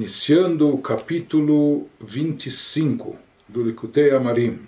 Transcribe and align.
iniciando 0.00 0.72
o 0.72 0.78
capítulo 0.78 1.86
25 2.00 3.18
do 3.46 3.60
Likutei 3.60 4.10
Amarim. 4.12 4.60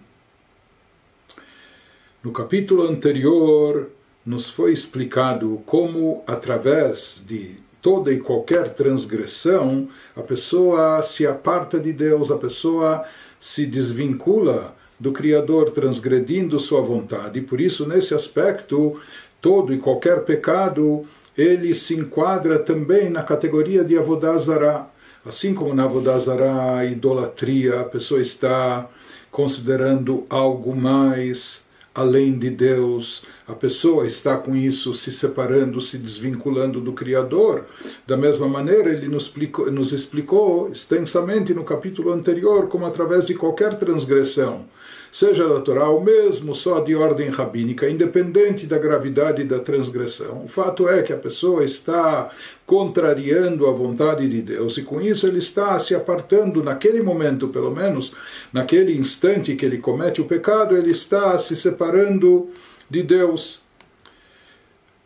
No 2.22 2.30
capítulo 2.32 2.82
anterior, 2.82 3.88
nos 4.26 4.50
foi 4.50 4.74
explicado 4.74 5.62
como, 5.64 6.22
através 6.26 7.24
de 7.26 7.54
toda 7.80 8.12
e 8.12 8.20
qualquer 8.20 8.74
transgressão, 8.74 9.88
a 10.14 10.20
pessoa 10.20 11.02
se 11.02 11.26
aparta 11.26 11.80
de 11.80 11.94
Deus, 11.94 12.30
a 12.30 12.36
pessoa 12.36 13.02
se 13.40 13.64
desvincula 13.64 14.76
do 15.00 15.12
Criador, 15.12 15.70
transgredindo 15.70 16.60
sua 16.60 16.82
vontade. 16.82 17.38
E 17.38 17.42
por 17.42 17.58
isso, 17.58 17.88
nesse 17.88 18.12
aspecto, 18.12 19.00
todo 19.40 19.72
e 19.72 19.78
qualquer 19.78 20.26
pecado 20.26 21.06
ele 21.34 21.74
se 21.74 21.94
enquadra 21.94 22.58
também 22.58 23.08
na 23.08 23.22
categoria 23.22 23.82
de 23.82 23.96
Avodazara. 23.96 24.91
Assim 25.24 25.54
como 25.54 25.74
na 25.74 25.84
Avodazara, 25.84 26.76
a 26.76 26.84
idolatria, 26.84 27.80
a 27.80 27.84
pessoa 27.84 28.20
está 28.20 28.88
considerando 29.30 30.26
algo 30.28 30.74
mais 30.74 31.62
além 31.94 32.38
de 32.38 32.50
Deus, 32.50 33.24
a 33.46 33.52
pessoa 33.52 34.06
está 34.06 34.36
com 34.36 34.56
isso 34.56 34.94
se 34.94 35.12
separando, 35.12 35.80
se 35.80 35.98
desvinculando 35.98 36.80
do 36.80 36.92
Criador. 36.92 37.66
Da 38.06 38.16
mesma 38.16 38.48
maneira, 38.48 38.90
ele 38.90 39.08
nos 39.08 39.24
explicou, 39.24 39.70
nos 39.70 39.92
explicou 39.92 40.70
extensamente 40.70 41.52
no 41.52 41.64
capítulo 41.64 42.12
anterior 42.12 42.68
como 42.68 42.86
através 42.86 43.26
de 43.26 43.34
qualquer 43.34 43.76
transgressão 43.76 44.64
seja 45.10 45.46
da 45.48 45.60
Torá 45.60 45.88
ou 45.90 46.02
mesmo 46.02 46.54
só 46.54 46.80
de 46.80 46.94
ordem 46.94 47.28
rabínica, 47.28 47.88
independente 47.88 48.66
da 48.66 48.78
gravidade 48.78 49.44
da 49.44 49.58
transgressão. 49.58 50.44
O 50.44 50.48
fato 50.48 50.88
é 50.88 51.02
que 51.02 51.12
a 51.12 51.18
pessoa 51.18 51.64
está 51.64 52.30
contrariando 52.64 53.66
a 53.66 53.72
vontade 53.72 54.28
de 54.28 54.40
Deus 54.40 54.78
e 54.78 54.82
com 54.82 55.00
isso 55.00 55.26
ele 55.26 55.38
está 55.38 55.78
se 55.78 55.94
apartando, 55.94 56.62
naquele 56.62 57.02
momento 57.02 57.48
pelo 57.48 57.70
menos, 57.70 58.12
naquele 58.52 58.96
instante 58.96 59.54
que 59.54 59.66
ele 59.66 59.78
comete 59.78 60.20
o 60.20 60.24
pecado, 60.24 60.76
ele 60.76 60.90
está 60.90 61.38
se 61.38 61.54
separando 61.54 62.48
de 62.88 63.02
Deus. 63.02 63.60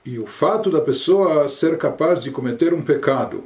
E 0.05 0.21
o 0.21 0.27
fato 0.27 0.71
da 0.71 0.81
pessoa 0.81 1.49
ser 1.49 1.77
capaz 1.79 2.23
de 2.23 2.31
cometer 2.31 2.73
um 2.73 2.83
pecado 2.83 3.43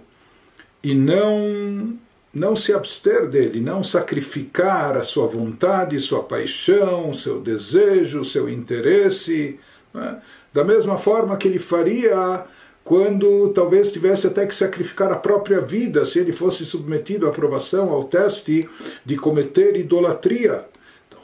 e 0.82 0.94
não 0.94 1.98
não 2.32 2.54
se 2.54 2.72
abster 2.72 3.28
dele, 3.28 3.60
não 3.60 3.82
sacrificar 3.82 4.96
a 4.96 5.02
sua 5.02 5.26
vontade, 5.26 6.00
sua 6.00 6.22
paixão, 6.22 7.12
seu 7.12 7.40
desejo, 7.40 8.24
seu 8.24 8.48
interesse, 8.48 9.58
né? 9.92 10.20
da 10.52 10.64
mesma 10.64 10.96
forma 10.96 11.36
que 11.36 11.48
ele 11.48 11.58
faria 11.58 12.44
quando 12.84 13.50
talvez 13.50 13.92
tivesse 13.92 14.26
até 14.26 14.46
que 14.46 14.54
sacrificar 14.54 15.12
a 15.12 15.16
própria 15.16 15.60
vida 15.60 16.04
se 16.04 16.18
ele 16.18 16.32
fosse 16.32 16.64
submetido 16.64 17.26
à 17.26 17.30
aprovação, 17.30 17.90
ao 17.90 18.04
teste 18.04 18.68
de 19.04 19.16
cometer 19.16 19.76
idolatria. 19.76 20.64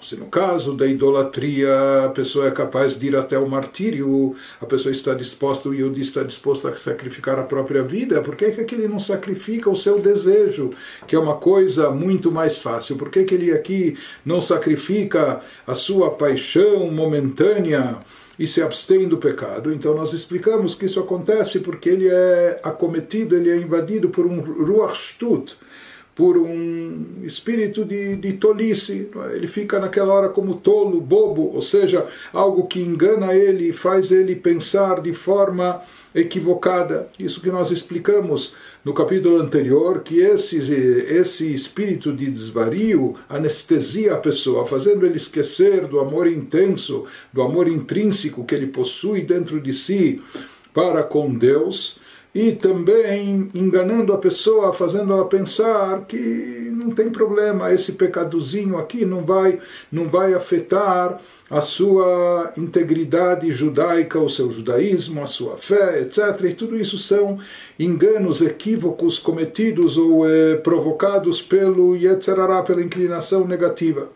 Se 0.00 0.16
no 0.16 0.26
caso 0.26 0.74
da 0.74 0.86
idolatria 0.86 2.04
a 2.04 2.10
pessoa 2.10 2.48
é 2.48 2.50
capaz 2.50 2.98
de 2.98 3.06
ir 3.06 3.16
até 3.16 3.38
o 3.38 3.48
martírio, 3.48 4.36
a 4.60 4.66
pessoa 4.66 4.92
está 4.92 5.14
disposta, 5.14 5.68
o 5.68 5.74
Yodi 5.74 6.00
está 6.00 6.22
disposto 6.22 6.68
a 6.68 6.76
sacrificar 6.76 7.38
a 7.38 7.42
própria 7.42 7.82
vida, 7.82 8.22
por 8.22 8.36
que, 8.36 8.50
que 8.50 8.74
ele 8.74 8.86
não 8.86 9.00
sacrifica 9.00 9.68
o 9.70 9.76
seu 9.76 9.98
desejo, 9.98 10.70
que 11.06 11.16
é 11.16 11.18
uma 11.18 11.36
coisa 11.36 11.90
muito 11.90 12.30
mais 12.30 12.58
fácil? 12.58 12.96
Por 12.96 13.10
que, 13.10 13.24
que 13.24 13.34
ele 13.34 13.52
aqui 13.52 13.96
não 14.24 14.40
sacrifica 14.40 15.40
a 15.66 15.74
sua 15.74 16.10
paixão 16.10 16.90
momentânea? 16.90 17.98
e 18.38 18.46
se 18.46 18.60
abstém 18.60 19.08
do 19.08 19.16
pecado. 19.16 19.72
Então 19.72 19.94
nós 19.94 20.12
explicamos 20.12 20.74
que 20.74 20.86
isso 20.86 21.00
acontece 21.00 21.60
porque 21.60 21.88
ele 21.88 22.08
é 22.08 22.60
acometido, 22.62 23.36
ele 23.36 23.50
é 23.50 23.56
invadido 23.56 24.10
por 24.10 24.26
um 24.26 24.40
ruach 24.40 24.94
shtut, 24.94 25.56
por 26.16 26.38
um 26.38 27.18
espírito 27.24 27.84
de, 27.84 28.16
de 28.16 28.32
tolice. 28.32 29.10
É? 29.28 29.36
Ele 29.36 29.46
fica 29.46 29.78
naquela 29.78 30.14
hora 30.14 30.30
como 30.30 30.56
tolo, 30.56 30.98
bobo, 30.98 31.54
ou 31.54 31.60
seja, 31.60 32.06
algo 32.32 32.66
que 32.66 32.80
engana 32.80 33.34
ele 33.34 33.70
faz 33.70 34.10
ele 34.10 34.34
pensar 34.34 35.02
de 35.02 35.12
forma 35.12 35.82
equivocada. 36.14 37.10
Isso 37.18 37.42
que 37.42 37.50
nós 37.50 37.70
explicamos 37.70 38.54
no 38.82 38.94
capítulo 38.94 39.42
anterior, 39.42 40.00
que 40.02 40.20
esse, 40.20 40.56
esse 40.56 41.54
espírito 41.54 42.10
de 42.14 42.30
desvario 42.30 43.14
anestesia 43.28 44.14
a 44.14 44.18
pessoa, 44.18 44.66
fazendo 44.66 45.04
ele 45.04 45.18
esquecer 45.18 45.86
do 45.86 46.00
amor 46.00 46.26
intenso, 46.26 47.04
do 47.30 47.42
amor 47.42 47.68
intrínseco 47.68 48.44
que 48.44 48.54
ele 48.54 48.68
possui 48.68 49.20
dentro 49.20 49.60
de 49.60 49.74
si 49.74 50.22
para 50.72 51.02
com 51.02 51.34
Deus 51.34 51.98
e 52.36 52.52
também 52.52 53.48
enganando 53.54 54.12
a 54.12 54.18
pessoa, 54.18 54.70
fazendo 54.74 55.10
ela 55.10 55.24
pensar 55.24 56.04
que 56.04 56.70
não 56.70 56.90
tem 56.90 57.08
problema, 57.08 57.72
esse 57.72 57.92
pecadozinho 57.92 58.76
aqui 58.76 59.06
não 59.06 59.24
vai, 59.24 59.58
não 59.90 60.10
vai 60.10 60.34
afetar 60.34 61.18
a 61.48 61.62
sua 61.62 62.52
integridade 62.58 63.50
judaica, 63.54 64.20
o 64.20 64.28
seu 64.28 64.50
judaísmo, 64.50 65.22
a 65.22 65.26
sua 65.26 65.56
fé, 65.56 66.02
etc. 66.02 66.38
E 66.44 66.52
tudo 66.52 66.76
isso 66.76 66.98
são 66.98 67.38
enganos, 67.78 68.42
equívocos 68.42 69.18
cometidos 69.18 69.96
ou 69.96 70.28
eh, 70.28 70.56
provocados 70.56 71.40
pelo 71.40 71.96
Yetzerará, 71.96 72.62
pela 72.62 72.82
inclinação 72.82 73.46
negativa. 73.46 74.10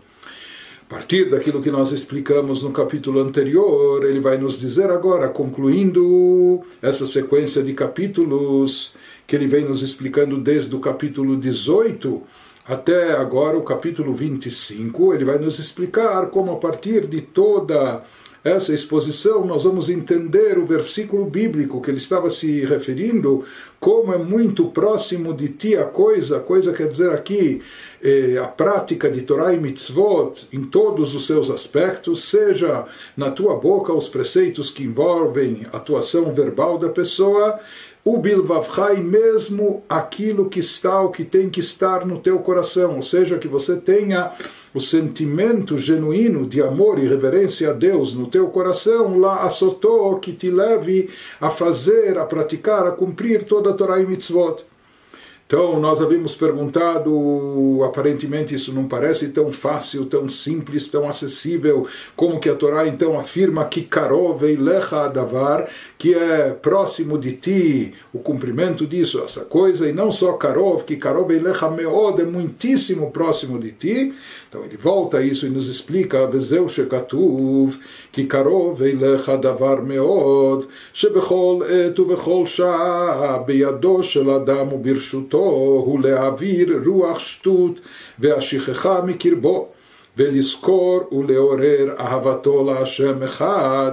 Partir 0.90 1.30
daquilo 1.30 1.62
que 1.62 1.70
nós 1.70 1.92
explicamos 1.92 2.64
no 2.64 2.72
capítulo 2.72 3.20
anterior, 3.20 4.04
ele 4.04 4.18
vai 4.18 4.36
nos 4.36 4.58
dizer 4.58 4.90
agora, 4.90 5.28
concluindo 5.28 6.62
essa 6.82 7.06
sequência 7.06 7.62
de 7.62 7.74
capítulos 7.74 8.94
que 9.24 9.36
ele 9.36 9.46
vem 9.46 9.64
nos 9.64 9.82
explicando 9.82 10.36
desde 10.36 10.74
o 10.74 10.80
capítulo 10.80 11.36
18 11.36 12.20
até 12.66 13.12
agora 13.12 13.56
o 13.56 13.62
capítulo 13.62 14.12
25, 14.12 15.14
ele 15.14 15.24
vai 15.24 15.38
nos 15.38 15.60
explicar 15.60 16.26
como 16.26 16.50
a 16.50 16.56
partir 16.56 17.06
de 17.06 17.20
toda 17.20 18.02
essa 18.42 18.72
exposição, 18.72 19.44
nós 19.44 19.64
vamos 19.64 19.90
entender 19.90 20.58
o 20.58 20.64
versículo 20.64 21.26
bíblico 21.26 21.80
que 21.80 21.90
ele 21.90 21.98
estava 21.98 22.30
se 22.30 22.64
referindo, 22.64 23.44
como 23.78 24.14
é 24.14 24.18
muito 24.18 24.66
próximo 24.66 25.34
de 25.34 25.48
ti 25.48 25.76
a 25.76 25.84
coisa, 25.84 26.40
coisa 26.40 26.72
quer 26.72 26.88
dizer 26.88 27.10
aqui 27.12 27.60
eh, 28.02 28.38
a 28.42 28.46
prática 28.46 29.10
de 29.10 29.22
Torah 29.22 29.52
e 29.52 29.60
mitzvot 29.60 30.48
em 30.52 30.64
todos 30.64 31.14
os 31.14 31.26
seus 31.26 31.50
aspectos, 31.50 32.24
seja 32.24 32.86
na 33.14 33.30
tua 33.30 33.56
boca 33.56 33.92
os 33.92 34.08
preceitos 34.08 34.70
que 34.70 34.84
envolvem 34.84 35.66
a 35.70 35.76
atuação 35.76 36.32
verbal 36.32 36.78
da 36.78 36.88
pessoa, 36.88 37.60
o 38.02 38.16
bilvavchai, 38.18 38.96
mesmo 38.96 39.84
aquilo 39.86 40.48
que 40.48 40.60
está, 40.60 41.02
o 41.02 41.10
que 41.10 41.24
tem 41.24 41.50
que 41.50 41.60
estar 41.60 42.06
no 42.06 42.18
teu 42.18 42.38
coração, 42.38 42.96
ou 42.96 43.02
seja, 43.02 43.38
que 43.38 43.48
você 43.48 43.76
tenha 43.76 44.32
o 44.72 44.80
sentimento 44.80 45.78
genuíno 45.78 46.46
de 46.46 46.62
amor 46.62 46.98
e 46.98 47.08
reverência 47.08 47.70
a 47.70 47.72
Deus 47.72 48.14
no 48.14 48.26
teu 48.26 48.48
coração, 48.48 49.18
lá 49.18 49.42
assotou 49.42 50.18
que 50.18 50.32
te 50.32 50.50
leve 50.50 51.10
a 51.40 51.50
fazer, 51.50 52.18
a 52.18 52.24
praticar, 52.24 52.86
a 52.86 52.92
cumprir 52.92 53.44
toda 53.44 53.70
a 53.70 53.74
Torá 53.74 54.00
e 54.00 54.06
mitzvot. 54.06 54.64
Então, 55.50 55.80
nós 55.80 56.00
havíamos 56.00 56.36
perguntado, 56.36 57.82
aparentemente 57.84 58.54
isso 58.54 58.72
não 58.72 58.86
parece 58.86 59.30
tão 59.30 59.50
fácil, 59.50 60.06
tão 60.06 60.28
simples, 60.28 60.86
tão 60.88 61.08
acessível, 61.08 61.88
como 62.14 62.38
que 62.38 62.48
a 62.48 62.54
Torá 62.54 62.86
então 62.86 63.18
afirma 63.18 63.64
que 63.64 63.82
Karov 63.82 64.44
Lecha 64.44 65.08
Davar, 65.08 65.68
que 65.98 66.14
é 66.14 66.50
próximo 66.50 67.18
de 67.18 67.32
ti 67.32 67.94
o 68.14 68.20
cumprimento 68.20 68.86
disso, 68.86 69.20
essa 69.24 69.40
coisa, 69.40 69.88
e 69.88 69.92
não 69.92 70.12
só 70.12 70.34
Karov, 70.34 70.84
que 70.84 70.94
Karov 70.94 71.32
Lecha 71.32 71.68
Meod 71.68 72.22
é 72.22 72.24
muitíssimo 72.24 73.10
próximo 73.10 73.58
de 73.58 73.72
ti. 73.72 74.14
Então 74.50 74.64
ele 74.64 74.76
volta 74.76 75.18
a 75.18 75.22
isso 75.22 75.46
e 75.46 75.48
nos 75.48 75.68
explica, 75.68 76.26
Vezeu 76.26 76.68
Shekatuv, 76.68 77.78
que 78.10 78.26
Karov 78.26 78.80
Lecha 78.80 79.36
Davar 79.36 79.80
Meod, 79.80 80.66
Shebechol 80.92 81.62
Et 81.70 81.96
Uvechol 81.96 82.44
Shah, 82.48 83.44
Beyado 83.46 84.02
Shel 84.02 84.28
Adam 84.28 84.72
Ubirshuto, 84.72 85.36
הוא 85.36 86.00
להעביר 86.00 86.82
רוח 86.84 87.18
שטות 87.18 87.80
והשכחה 88.18 89.02
מקרבו, 89.02 89.68
ולזכור 90.16 91.00
ולעורר 91.12 91.94
אהבתו 91.98 92.64
להשם 92.64 93.22
אחד, 93.22 93.92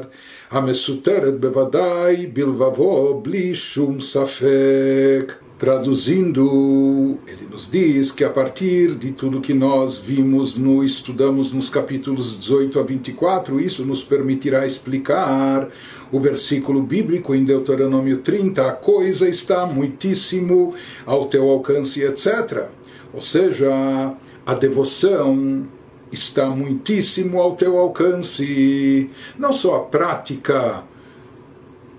המסותרת 0.51 1.39
בוודאי 1.39 2.25
בלבבו 2.25 3.21
בלי 3.23 3.55
שום 3.55 4.01
ספק. 4.01 5.46
Traduzindo, 5.57 7.17
ele 7.25 7.47
nos 7.49 7.67
diz 7.67 8.11
que 8.11 8.23
a 8.23 8.29
partir 8.29 8.93
de 8.93 9.11
tudo 9.11 9.41
que 9.41 9.55
nós 9.55 9.97
vimos, 9.97 10.55
no 10.55 10.83
estudamos 10.83 11.51
nos 11.51 11.67
capítulos 11.67 12.39
18 12.39 12.79
a 12.79 12.83
24, 12.83 13.59
isso 13.59 13.83
nos 13.83 14.03
permitirá 14.03 14.67
explicar 14.67 15.67
o 16.11 16.19
versículo 16.19 16.83
bíblico 16.83 17.33
em 17.33 17.43
Deuteronômio 17.43 18.17
30, 18.17 18.67
a 18.67 18.71
coisa 18.71 19.27
está 19.27 19.65
muitíssimo 19.65 20.75
ao 21.07 21.25
teu 21.25 21.49
alcance, 21.49 22.03
etc. 22.03 22.65
Ou 23.11 23.19
seja, 23.19 24.13
a 24.45 24.53
devoção 24.53 25.65
está 26.11 26.47
muitíssimo 26.51 27.41
ao 27.41 27.55
teu 27.55 27.79
alcance, 27.79 29.09
não 29.39 29.51
só 29.51 29.77
a 29.77 29.79
prática 29.85 30.83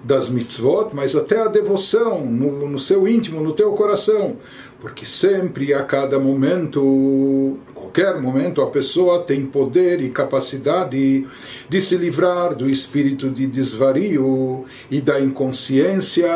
das 0.02 0.28
mitzvot, 0.28 0.90
mas 0.92 1.16
até 1.16 1.40
a 1.40 1.48
devoção 1.48 2.24
no, 2.24 2.68
no 2.68 2.78
seu 2.78 3.06
íntimo, 3.06 3.40
no 3.40 3.52
teu 3.52 3.72
coração. 3.72 4.36
Porque 4.80 5.04
sempre, 5.04 5.74
a 5.74 5.82
cada 5.82 6.18
momento, 6.20 7.58
qualquer 7.74 8.20
momento, 8.20 8.62
a 8.62 8.68
pessoa 8.68 9.22
tem 9.22 9.44
poder 9.44 10.00
e 10.00 10.10
capacidade 10.10 11.26
de 11.68 11.80
se 11.80 11.96
livrar 11.96 12.54
do 12.54 12.70
espírito 12.70 13.28
de 13.28 13.46
desvario 13.46 14.64
e 14.90 15.00
da 15.00 15.20
inconsciência 15.20 16.28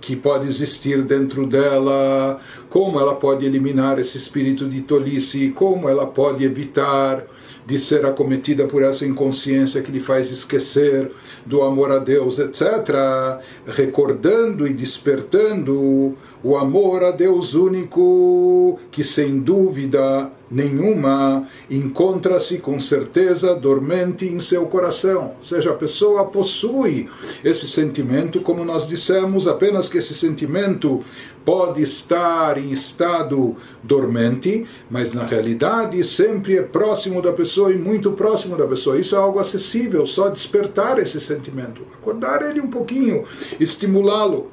que 0.00 0.16
pode 0.16 0.46
existir 0.48 1.02
dentro 1.02 1.46
dela, 1.46 2.40
como 2.68 2.98
ela 2.98 3.14
pode 3.14 3.44
eliminar 3.44 3.98
esse 3.98 4.16
espírito 4.16 4.68
de 4.68 4.80
tolice, 4.80 5.50
como 5.50 5.88
ela 5.88 6.06
pode 6.06 6.44
evitar 6.44 7.26
de 7.66 7.78
ser 7.78 8.04
acometida 8.04 8.66
por 8.66 8.82
essa 8.82 9.06
inconsciência 9.06 9.82
que 9.82 9.92
lhe 9.92 10.00
faz 10.00 10.30
esquecer 10.30 11.12
do 11.46 11.62
amor 11.62 11.92
a 11.92 11.98
Deus, 11.98 12.38
etc., 12.38 13.40
recordando 13.66 14.66
e 14.66 14.72
despertando 14.72 16.16
o 16.42 16.56
amor 16.56 17.04
a 17.04 17.10
Deus 17.10 17.54
único, 17.54 18.78
que 18.90 19.04
sem 19.04 19.38
dúvida 19.40 20.30
nenhuma 20.50 21.46
encontra-se 21.70 22.58
com 22.58 22.80
certeza 22.80 23.54
dormente 23.54 24.26
em 24.26 24.40
seu 24.40 24.66
coração. 24.66 25.34
Ou 25.36 25.42
seja, 25.42 25.70
a 25.70 25.74
pessoa 25.74 26.24
possui 26.24 27.08
esse 27.44 27.68
sentimento, 27.68 28.40
como 28.40 28.64
nós 28.64 28.88
dissemos, 28.88 29.46
apenas 29.46 29.88
que 29.88 29.98
esse 29.98 30.14
sentimento 30.14 31.04
pode 31.44 31.82
estar 31.82 32.58
em 32.58 32.72
estado 32.72 33.56
dormente, 33.82 34.66
mas 34.90 35.12
na 35.12 35.24
realidade 35.24 36.02
sempre 36.04 36.58
é 36.58 36.62
próximo 36.62 37.22
da 37.22 37.32
pessoa 37.32 37.72
e 37.72 37.78
muito 37.78 38.12
próximo 38.12 38.56
da 38.56 38.66
pessoa. 38.66 38.98
Isso 38.98 39.14
é 39.14 39.18
algo 39.18 39.38
acessível, 39.38 40.06
só 40.06 40.28
despertar 40.28 40.98
esse 40.98 41.20
sentimento, 41.20 41.82
acordar 42.00 42.42
ele 42.42 42.60
um 42.60 42.68
pouquinho, 42.68 43.24
estimulá-lo. 43.58 44.50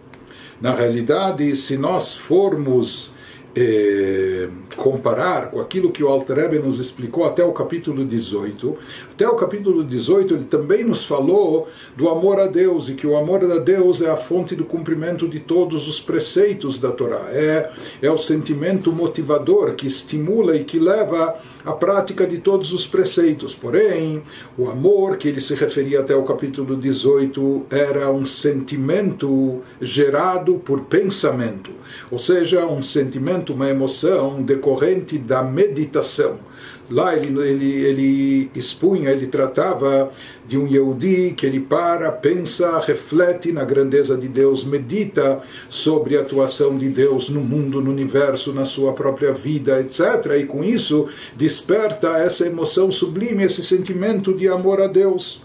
Na 0.60 0.74
realidade, 0.74 1.56
se 1.56 1.78
nós 1.78 2.16
formos 2.16 3.14
eh, 3.56 4.27
comparar 4.76 5.52
com 5.52 5.60
aquilo 5.60 5.92
que 5.92 6.04
o 6.04 6.08
Alter 6.08 6.64
nos 6.64 6.80
explicou 6.80 7.26
até 7.26 7.44
o 7.44 7.52
capítulo 7.52 8.06
18, 8.06 8.78
até 9.12 9.28
o 9.28 9.36
capítulo 9.36 9.84
18 9.84 10.34
ele 10.34 10.44
também 10.44 10.84
nos 10.84 11.06
falou 11.06 11.68
do 11.96 12.10
amor 12.10 12.40
a 12.40 12.48
Deus 12.48 12.90
e 12.90 12.94
que 12.94 13.08
o 13.08 13.16
amor 13.16 13.44
a 13.44 13.58
Deus 13.58 14.02
é 14.02 14.10
a 14.10 14.18
fonte 14.18 14.56
do 14.56 14.66
cumprimento 14.66 15.28
de 15.28 15.40
todos 15.40 15.88
os 15.88 16.00
preceitos 16.00 16.80
da 16.80 16.92
Torá. 16.92 17.30
É, 17.32 17.72
é 18.02 18.12
o 18.12 18.18
sentimento 18.18 18.92
motivador 18.92 19.74
que 19.74 19.88
estimula 19.88 20.56
e 20.56 20.64
que 20.64 20.80
leva 20.80 21.36
à 21.66 21.72
prática 21.72 22.28
de 22.28 22.38
todos 22.38 22.72
os 22.74 22.86
preceitos. 22.86 23.56
Porém, 23.56 24.22
o 24.58 24.70
amor 24.70 25.18
que 25.18 25.28
ele 25.28 25.42
se 25.42 25.56
referia 25.56 26.02
até 26.02 26.16
o 26.16 26.24
capítulo 26.24 26.76
18 26.76 27.66
era 27.70 28.12
um 28.12 28.26
sentimento 28.26 29.62
gerado 29.82 30.56
por 30.60 30.82
pensamento, 30.82 31.72
ou 32.12 32.20
seja, 32.20 32.66
um 32.66 32.82
sentimento, 32.82 33.54
uma 33.54 33.70
emoção 33.70 34.27
decorrente 34.42 35.18
da 35.18 35.44
meditação. 35.44 36.38
Lá 36.90 37.16
ele, 37.16 37.38
ele, 37.42 37.86
ele 37.86 38.52
expunha, 38.56 39.12
ele 39.12 39.28
tratava 39.28 40.10
de 40.48 40.58
um 40.58 40.66
Yehudi 40.66 41.34
que 41.36 41.46
ele 41.46 41.60
para, 41.60 42.10
pensa, 42.12 42.80
reflete 42.80 43.52
na 43.52 43.66
grandeza 43.66 44.16
de 44.16 44.30
Deus, 44.30 44.64
medita 44.64 45.42
sobre 45.68 46.18
a 46.18 46.22
atuação 46.22 46.78
de 46.78 46.88
Deus 46.88 47.28
no 47.28 47.42
mundo, 47.42 47.82
no 47.82 47.92
universo, 47.92 48.54
na 48.54 48.64
sua 48.64 48.94
própria 48.94 49.34
vida, 49.34 49.82
etc. 49.82 50.38
E 50.40 50.46
com 50.46 50.64
isso 50.64 51.10
desperta 51.36 52.20
essa 52.20 52.46
emoção 52.46 52.90
sublime, 52.90 53.44
esse 53.44 53.64
sentimento 53.64 54.34
de 54.34 54.48
amor 54.48 54.82
a 54.82 54.88
Deus. 54.88 55.42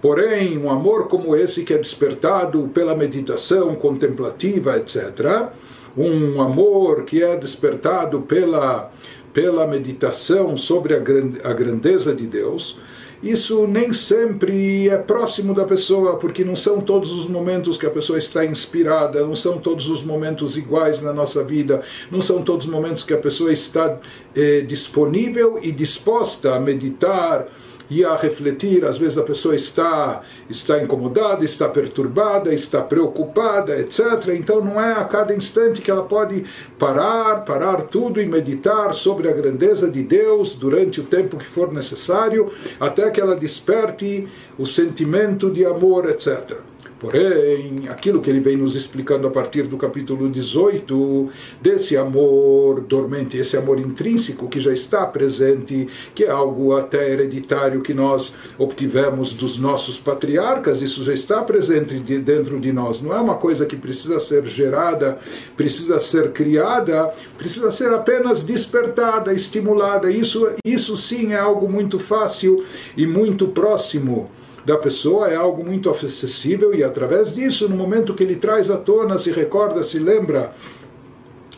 Porém, 0.00 0.56
um 0.56 0.70
amor 0.70 1.08
como 1.08 1.36
esse 1.36 1.62
que 1.62 1.74
é 1.74 1.78
despertado 1.78 2.70
pela 2.72 2.94
meditação 2.94 3.74
contemplativa, 3.74 4.78
etc., 4.78 5.50
um 5.96 6.40
amor 6.40 7.04
que 7.04 7.22
é 7.22 7.36
despertado 7.36 8.20
pela 8.22 8.90
pela 9.32 9.66
meditação 9.66 10.56
sobre 10.56 10.92
a 10.92 11.52
grandeza 11.52 12.12
de 12.12 12.26
Deus, 12.26 12.76
isso 13.22 13.66
nem 13.66 13.92
sempre 13.92 14.88
é 14.88 14.96
próximo 14.96 15.54
da 15.54 15.64
pessoa, 15.64 16.16
porque 16.16 16.42
não 16.42 16.56
são 16.56 16.80
todos 16.80 17.12
os 17.12 17.26
momentos 17.26 17.76
que 17.76 17.84
a 17.84 17.90
pessoa 17.90 18.18
está 18.18 18.46
inspirada, 18.46 19.22
não 19.22 19.36
são 19.36 19.58
todos 19.58 19.90
os 19.90 20.02
momentos 20.02 20.56
iguais 20.56 21.02
na 21.02 21.12
nossa 21.12 21.44
vida, 21.44 21.82
não 22.10 22.22
são 22.22 22.42
todos 22.42 22.66
os 22.66 22.72
momentos 22.72 23.04
que 23.04 23.12
a 23.12 23.18
pessoa 23.18 23.52
está 23.52 23.98
eh, 24.34 24.62
disponível 24.62 25.60
e 25.62 25.70
disposta 25.70 26.54
a 26.54 26.60
meditar 26.60 27.46
e 27.90 28.04
a 28.04 28.16
refletir. 28.16 28.84
Às 28.84 28.96
vezes 28.96 29.18
a 29.18 29.22
pessoa 29.22 29.54
está, 29.56 30.22
está 30.48 30.80
incomodada, 30.82 31.44
está 31.44 31.68
perturbada, 31.68 32.54
está 32.54 32.80
preocupada, 32.80 33.78
etc. 33.78 34.28
Então 34.34 34.64
não 34.64 34.80
é 34.80 34.92
a 34.92 35.04
cada 35.04 35.34
instante 35.34 35.82
que 35.82 35.90
ela 35.90 36.04
pode 36.04 36.44
parar, 36.78 37.44
parar 37.44 37.82
tudo 37.82 38.20
e 38.20 38.26
meditar 38.26 38.94
sobre 38.94 39.28
a 39.28 39.32
grandeza 39.32 39.90
de 39.90 40.02
Deus 40.02 40.54
durante 40.54 41.00
o 41.00 41.04
tempo 41.04 41.36
que 41.36 41.46
for 41.46 41.72
necessário, 41.72 42.50
até 42.78 43.10
que 43.10 43.20
ela 43.20 43.34
desperte 43.34 44.28
o 44.56 44.64
sentimento 44.64 45.50
de 45.50 45.64
amor, 45.66 46.08
etc. 46.08 46.69
Porém, 47.00 47.88
aquilo 47.88 48.20
que 48.20 48.28
ele 48.28 48.40
vem 48.40 48.58
nos 48.58 48.76
explicando 48.76 49.26
a 49.26 49.30
partir 49.30 49.62
do 49.62 49.78
capítulo 49.78 50.28
18, 50.28 51.30
desse 51.58 51.96
amor 51.96 52.82
dormente, 52.82 53.38
esse 53.38 53.56
amor 53.56 53.80
intrínseco 53.80 54.46
que 54.48 54.60
já 54.60 54.70
está 54.70 55.06
presente, 55.06 55.88
que 56.14 56.24
é 56.24 56.30
algo 56.30 56.76
até 56.76 57.10
hereditário 57.10 57.80
que 57.80 57.94
nós 57.94 58.34
obtivemos 58.58 59.32
dos 59.32 59.56
nossos 59.56 59.98
patriarcas, 59.98 60.82
isso 60.82 61.02
já 61.02 61.14
está 61.14 61.42
presente 61.42 61.98
dentro 62.18 62.60
de 62.60 62.70
nós. 62.70 63.00
Não 63.00 63.14
é 63.14 63.18
uma 63.18 63.36
coisa 63.36 63.64
que 63.64 63.76
precisa 63.76 64.20
ser 64.20 64.44
gerada, 64.44 65.18
precisa 65.56 65.98
ser 65.98 66.32
criada, 66.32 67.14
precisa 67.38 67.72
ser 67.72 67.94
apenas 67.94 68.42
despertada, 68.42 69.32
estimulada. 69.32 70.10
Isso, 70.10 70.52
isso 70.62 70.98
sim 70.98 71.32
é 71.32 71.38
algo 71.38 71.66
muito 71.66 71.98
fácil 71.98 72.62
e 72.94 73.06
muito 73.06 73.48
próximo 73.48 74.30
da 74.70 74.78
pessoa 74.78 75.28
é 75.28 75.34
algo 75.34 75.64
muito 75.64 75.90
acessível 75.90 76.72
e 76.72 76.84
através 76.84 77.34
disso, 77.34 77.68
no 77.68 77.76
momento 77.76 78.14
que 78.14 78.22
ele 78.22 78.36
traz 78.36 78.70
à 78.70 78.76
tona, 78.76 79.18
se 79.18 79.32
recorda, 79.32 79.82
se 79.82 79.98
lembra 79.98 80.54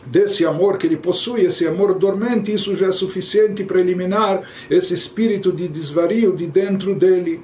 desse 0.03 0.43
amor 0.47 0.79
que 0.79 0.87
ele 0.87 0.97
possui, 0.97 1.41
esse 1.45 1.67
amor 1.67 1.93
dormente, 1.93 2.51
isso 2.51 2.75
já 2.75 2.87
é 2.87 2.91
suficiente 2.91 3.63
para 3.63 3.79
eliminar 3.79 4.41
esse 4.67 4.95
espírito 4.95 5.51
de 5.51 5.67
desvario 5.67 6.35
de 6.35 6.47
dentro 6.47 6.95
dele. 6.95 7.39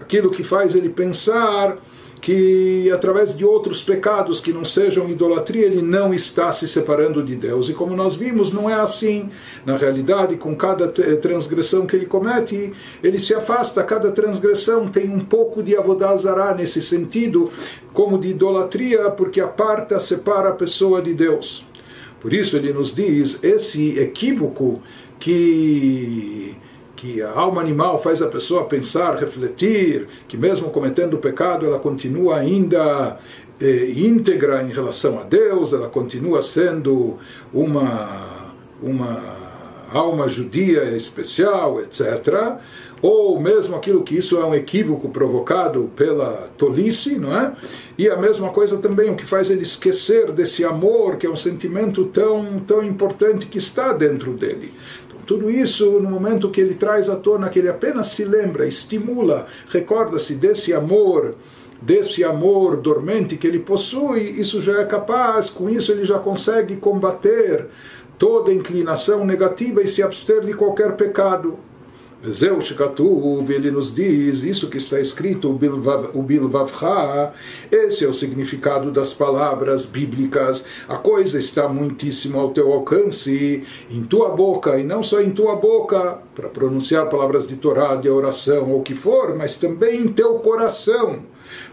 Aquilo 0.00 0.30
que 0.30 0.42
faz 0.42 0.74
ele 0.74 0.88
pensar 0.88 1.76
que 2.20 2.90
através 2.92 3.34
de 3.34 3.44
outros 3.44 3.82
pecados 3.82 4.40
que 4.40 4.52
não 4.52 4.64
sejam 4.64 5.08
idolatria, 5.08 5.64
ele 5.64 5.80
não 5.80 6.12
está 6.12 6.52
se 6.52 6.68
separando 6.68 7.22
de 7.22 7.34
Deus. 7.34 7.68
E 7.68 7.72
como 7.72 7.96
nós 7.96 8.14
vimos, 8.14 8.52
não 8.52 8.68
é 8.68 8.74
assim. 8.74 9.30
Na 9.64 9.76
realidade, 9.76 10.36
com 10.36 10.54
cada 10.54 10.88
transgressão 10.88 11.86
que 11.86 11.96
ele 11.96 12.06
comete, 12.06 12.72
ele 13.02 13.18
se 13.18 13.34
afasta. 13.34 13.82
Cada 13.82 14.12
transgressão 14.12 14.88
tem 14.88 15.08
um 15.08 15.20
pouco 15.20 15.62
de 15.62 15.76
avodazará 15.76 16.54
nesse 16.54 16.82
sentido, 16.82 17.50
como 17.92 18.18
de 18.18 18.28
idolatria, 18.28 19.10
porque 19.10 19.40
aparta, 19.40 19.98
separa 19.98 20.50
a 20.50 20.54
pessoa 20.54 21.00
de 21.00 21.14
Deus. 21.14 21.64
Por 22.20 22.34
isso 22.34 22.56
ele 22.56 22.72
nos 22.72 22.94
diz 22.94 23.42
esse 23.42 23.98
equívoco 23.98 24.82
que 25.18 26.54
que 27.00 27.22
a 27.22 27.30
alma 27.30 27.62
animal 27.62 27.96
faz 27.96 28.20
a 28.20 28.26
pessoa 28.26 28.66
pensar, 28.66 29.16
refletir, 29.16 30.06
que 30.28 30.36
mesmo 30.36 30.68
cometendo 30.68 31.16
pecado 31.16 31.64
ela 31.64 31.78
continua 31.78 32.36
ainda 32.36 33.16
eh, 33.58 33.90
íntegra 33.96 34.62
em 34.62 34.70
relação 34.70 35.18
a 35.18 35.22
Deus, 35.22 35.72
ela 35.72 35.88
continua 35.88 36.42
sendo 36.42 37.16
uma, 37.54 38.52
uma 38.82 39.40
alma 39.90 40.28
judia 40.28 40.94
especial, 40.94 41.80
etc. 41.80 42.58
Ou 43.00 43.40
mesmo 43.40 43.76
aquilo 43.76 44.02
que 44.02 44.18
isso 44.18 44.36
é 44.38 44.44
um 44.44 44.54
equívoco 44.54 45.08
provocado 45.08 45.90
pela 45.96 46.50
tolice, 46.58 47.18
não 47.18 47.34
é? 47.34 47.56
E 47.96 48.10
a 48.10 48.16
mesma 48.18 48.50
coisa 48.50 48.76
também 48.76 49.08
o 49.08 49.16
que 49.16 49.24
faz 49.24 49.50
ele 49.50 49.62
esquecer 49.62 50.32
desse 50.32 50.66
amor, 50.66 51.16
que 51.16 51.26
é 51.26 51.30
um 51.30 51.36
sentimento 51.36 52.04
tão, 52.04 52.60
tão 52.66 52.84
importante 52.84 53.46
que 53.46 53.56
está 53.56 53.94
dentro 53.94 54.32
dele. 54.34 54.74
Tudo 55.30 55.48
isso, 55.48 56.00
no 56.00 56.10
momento 56.10 56.50
que 56.50 56.60
ele 56.60 56.74
traz 56.74 57.08
à 57.08 57.14
tona, 57.14 57.48
que 57.48 57.60
ele 57.60 57.68
apenas 57.68 58.08
se 58.08 58.24
lembra, 58.24 58.66
estimula, 58.66 59.46
recorda-se 59.68 60.34
desse 60.34 60.74
amor, 60.74 61.36
desse 61.80 62.24
amor 62.24 62.78
dormente 62.78 63.36
que 63.36 63.46
ele 63.46 63.60
possui, 63.60 64.22
isso 64.40 64.60
já 64.60 64.80
é 64.80 64.84
capaz, 64.84 65.48
com 65.48 65.70
isso 65.70 65.92
ele 65.92 66.04
já 66.04 66.18
consegue 66.18 66.78
combater 66.78 67.68
toda 68.18 68.52
inclinação 68.52 69.24
negativa 69.24 69.80
e 69.80 69.86
se 69.86 70.02
abster 70.02 70.40
de 70.40 70.52
qualquer 70.52 70.96
pecado. 70.96 71.56
Zeu 72.28 72.60
Shekatuv, 72.60 73.50
ele 73.50 73.70
nos 73.70 73.94
diz, 73.94 74.42
isso 74.42 74.68
que 74.68 74.76
está 74.76 75.00
escrito, 75.00 75.48
o 75.50 76.22
Bilvavcha, 76.22 77.32
esse 77.70 78.04
é 78.04 78.08
o 78.08 78.12
significado 78.12 78.90
das 78.90 79.14
palavras 79.14 79.86
bíblicas. 79.86 80.64
A 80.86 80.96
coisa 80.96 81.38
está 81.38 81.66
muitíssimo 81.66 82.38
ao 82.38 82.50
teu 82.50 82.72
alcance, 82.72 83.64
em 83.90 84.02
tua 84.02 84.28
boca, 84.28 84.78
e 84.78 84.84
não 84.84 85.02
só 85.02 85.22
em 85.22 85.30
tua 85.30 85.56
boca, 85.56 86.18
para 86.34 86.50
pronunciar 86.50 87.08
palavras 87.08 87.48
de 87.48 87.56
Torá, 87.56 87.96
de 87.96 88.10
oração, 88.10 88.70
ou 88.70 88.80
o 88.80 88.82
que 88.82 88.94
for, 88.94 89.34
mas 89.34 89.56
também 89.56 90.02
em 90.02 90.08
teu 90.08 90.34
coração, 90.40 91.20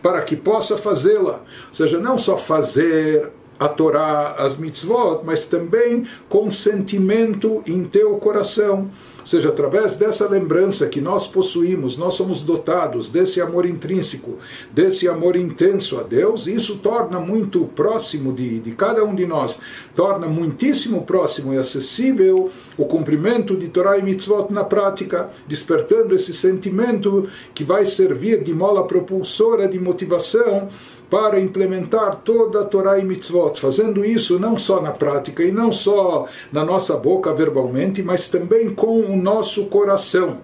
para 0.02 0.22
que 0.22 0.38
possa 0.38 0.78
fazê-la. 0.78 1.42
Ou 1.70 1.76
seja, 1.76 2.00
não 2.00 2.18
só 2.18 2.38
fazer 2.38 3.32
a 3.60 3.68
Torá, 3.68 4.36
as 4.38 4.58
mitzvot, 4.58 5.22
mas 5.24 5.48
também 5.48 6.06
com 6.30 6.50
sentimento 6.52 7.64
em 7.66 7.84
teu 7.84 8.16
coração. 8.18 8.90
Seja, 9.28 9.50
através 9.50 9.92
dessa 9.96 10.26
lembrança 10.26 10.88
que 10.88 11.02
nós 11.02 11.28
possuímos, 11.28 11.98
nós 11.98 12.14
somos 12.14 12.44
dotados 12.44 13.10
desse 13.10 13.42
amor 13.42 13.66
intrínseco, 13.66 14.38
desse 14.72 15.06
amor 15.06 15.36
intenso 15.36 16.00
a 16.00 16.04
Deus, 16.04 16.48
isso 16.48 16.78
torna 16.78 17.20
muito 17.20 17.66
próximo 17.76 18.32
de, 18.32 18.62
de 18.62 18.72
cada 18.72 19.04
um 19.04 19.14
de 19.14 19.26
nós, 19.26 19.60
torna 19.94 20.28
muitíssimo 20.28 21.02
próximo 21.04 21.54
e 21.54 21.58
acessível 21.58 22.50
o 22.78 22.86
cumprimento 22.86 23.58
de 23.58 23.68
Torah 23.68 23.98
e 23.98 24.02
Mitzvot 24.02 24.48
na 24.50 24.64
prática, 24.64 25.30
despertando 25.46 26.16
esse 26.16 26.34
sentimento 26.34 27.28
que 27.54 27.66
vai 27.66 27.86
servir 27.86 28.42
de 28.46 28.54
mola 28.54 28.88
propulsora 28.88 29.68
de 29.68 29.78
motivação 29.78 30.70
para 31.10 31.40
implementar 31.40 32.18
toda 32.18 32.62
a 32.62 32.66
Torá 32.66 33.00
e 33.00 33.06
Mitzvot, 33.06 33.60
fazendo 33.60 34.04
isso 34.04 34.38
não 34.40 34.58
só 34.58 34.82
na 34.82 34.92
prática 34.92 35.44
e 35.44 35.52
não 35.52 35.72
só 35.72 36.28
na 36.52 36.66
nossa 36.66 36.98
boca 36.98 37.34
verbalmente, 37.34 38.04
mas 38.04 38.28
também 38.28 38.74
com 38.74 39.00
o 39.00 39.16
nosso 39.16 39.66
coração, 39.68 40.40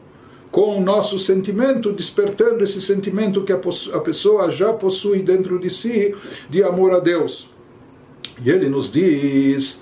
com 0.52 0.78
o 0.78 0.82
nosso 0.82 1.20
sentimento, 1.20 1.92
despertando 1.92 2.64
esse 2.64 2.82
sentimento 2.82 3.44
que 3.44 3.52
a 3.52 4.00
pessoa 4.00 4.50
já 4.52 4.72
possui 4.72 5.22
dentro 5.22 5.60
de 5.60 5.70
si 5.70 6.16
de 6.50 6.64
amor 6.64 6.94
a 6.94 7.00
Deus. 7.00 7.50
E 8.44 8.50
ele 8.50 8.70
nos 8.70 8.92
diz 8.92 9.82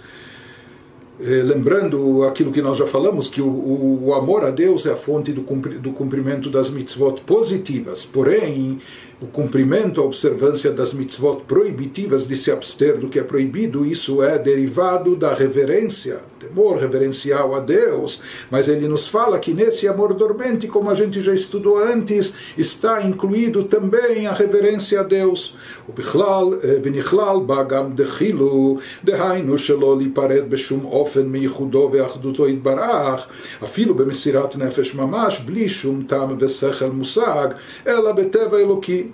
eh, 1.24 1.44
lembrando 1.44 2.24
aquilo 2.24 2.52
que 2.52 2.64
nós 2.64 2.80
já 2.80 2.88
falamos, 2.88 3.28
que 3.28 3.42
o, 3.42 4.02
o, 4.06 4.14
amor 4.16 4.44
a 4.44 4.50
Deus 4.50 4.88
é 4.88 4.92
a 4.92 4.96
fonte 4.96 5.32
do, 5.32 5.44
cumprimento 5.44 6.50
das 6.50 6.72
mitzvot 6.72 7.22
positivas, 7.28 8.04
porém, 8.04 8.80
o 9.22 9.28
cumprimento, 9.28 10.02
a 10.02 10.04
observância 10.04 10.72
das 10.72 10.94
mitzvot 10.94 11.44
proibitivas 11.48 12.28
de 12.28 12.36
se 12.36 12.50
abster 12.50 12.98
do 12.98 13.08
que 13.08 13.20
é 13.20 13.24
proibido, 13.24 13.86
isso 13.86 14.24
é 14.24 14.40
derivado 14.40 15.16
da 15.16 15.32
reverência, 15.32 16.22
temor 16.40 16.80
reverencial 16.80 17.54
a 17.54 17.60
Deus, 17.60 18.20
mas 18.50 18.68
ele 18.68 18.88
nos 18.88 19.08
fala 19.08 19.38
que 19.38 19.54
nesse 19.54 19.88
amor 19.88 20.16
dormente, 20.16 20.68
como 20.68 20.90
a 20.90 20.96
gente 20.96 21.22
já 21.22 21.36
estudou 21.36 21.78
antes, 21.78 22.34
está 22.58 23.04
incluído 23.04 23.66
também 23.66 24.26
a 24.26 24.34
reverência 24.34 25.02
a 25.02 25.04
Deus. 25.04 25.56
O 25.88 25.92
bichlal, 25.92 26.56
eh, 26.56 26.80
benichlal 26.80 27.42
bagam 27.42 27.92
dechilu, 27.92 28.80
dehainu 29.04 29.56
shelo 29.56 30.02
pared 30.10 30.46
beshum 30.50 30.92
ofen 30.92 31.26
meichudo 31.26 31.88
ve'achduto 31.90 32.50
itbarach, 32.50 33.28
afilo 33.62 33.94
bemesirat 33.94 34.56
nefesh 34.56 34.96
mamash, 34.96 35.42
blishum 35.42 36.04
tam 36.08 36.36
ve'sechel 36.36 36.92
musag, 36.92 37.56
ela 37.86 38.14
beteva 38.14 38.60
eloki. 38.60 39.11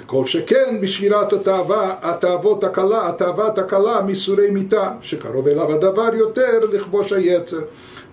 אלוקי. 0.00 0.02
כל 0.06 0.24
שכן 0.26 0.80
בשבירת 0.80 1.32
התאווה, 1.32 1.94
התאוות 2.02 2.64
הקלה, 2.64 3.08
התאוות 3.08 3.58
הקלה 3.58 4.02
מסורי 4.06 4.50
מיתה, 4.50 4.90
שקרוב 5.02 5.48
אליו 5.48 5.72
הדבר 5.72 6.14
יותר 6.14 6.64
לכבוש 6.72 7.12
היצר. 7.12 7.60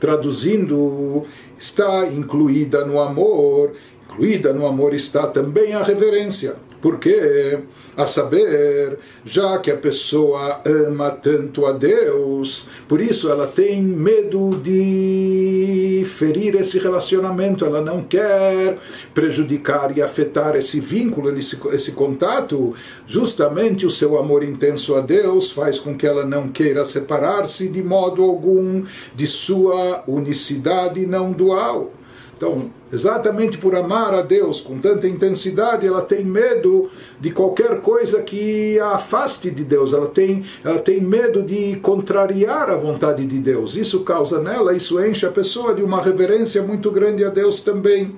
Traduzindo, 0.03 1.23
está 1.57 2.05
incluída 2.07 2.83
no 2.85 2.99
amor, 2.99 3.71
incluída 4.05 4.51
no 4.51 4.67
amor 4.67 4.93
está 4.93 5.27
também 5.27 5.73
a 5.73 5.81
reverência. 5.81 6.55
Porque, 6.80 7.58
a 7.96 8.06
saber, 8.06 8.98
já 9.24 9.58
que 9.58 9.70
a 9.70 9.76
pessoa 9.76 10.60
ama 10.64 11.10
tanto 11.10 11.66
a 11.66 11.72
Deus, 11.72 12.66
por 12.86 13.00
isso 13.00 13.28
ela 13.28 13.46
tem 13.46 13.82
medo 13.82 14.50
de 14.62 16.04
ferir 16.06 16.54
esse 16.54 16.78
relacionamento, 16.78 17.64
ela 17.64 17.80
não 17.80 18.02
quer 18.02 18.78
prejudicar 19.12 19.96
e 19.96 20.00
afetar 20.00 20.54
esse 20.54 20.78
vínculo, 20.78 21.36
esse, 21.36 21.58
esse 21.72 21.92
contato. 21.92 22.74
Justamente 23.06 23.84
o 23.84 23.90
seu 23.90 24.16
amor 24.16 24.44
intenso 24.44 24.94
a 24.94 25.00
Deus 25.00 25.50
faz 25.50 25.80
com 25.80 25.96
que 25.96 26.06
ela 26.06 26.24
não 26.24 26.48
queira 26.48 26.84
separar-se 26.84 27.68
de 27.68 27.82
modo 27.82 28.22
algum 28.22 28.84
de 29.14 29.26
sua 29.26 30.04
unicidade 30.06 31.04
não 31.06 31.32
dual. 31.32 31.92
Então, 32.36 32.70
exatamente 32.92 33.58
por 33.58 33.74
amar 33.74 34.14
a 34.14 34.22
Deus 34.22 34.60
com 34.60 34.78
tanta 34.78 35.06
intensidade, 35.06 35.86
ela 35.86 36.02
tem 36.02 36.24
medo 36.24 36.90
de 37.20 37.30
qualquer 37.30 37.80
coisa 37.80 38.22
que 38.22 38.78
a 38.80 38.96
afaste 38.96 39.50
de 39.50 39.64
Deus, 39.64 39.92
ela 39.92 40.08
tem, 40.08 40.44
ela 40.64 40.78
tem 40.78 41.00
medo 41.00 41.42
de 41.42 41.76
contrariar 41.76 42.70
a 42.70 42.76
vontade 42.76 43.24
de 43.26 43.38
Deus. 43.38 43.76
Isso 43.76 44.00
causa 44.00 44.40
nela, 44.40 44.74
isso 44.74 45.02
enche 45.02 45.26
a 45.26 45.30
pessoa 45.30 45.74
de 45.74 45.82
uma 45.82 46.02
reverência 46.02 46.62
muito 46.62 46.90
grande 46.90 47.24
a 47.24 47.30
Deus 47.30 47.60
também. 47.60 48.16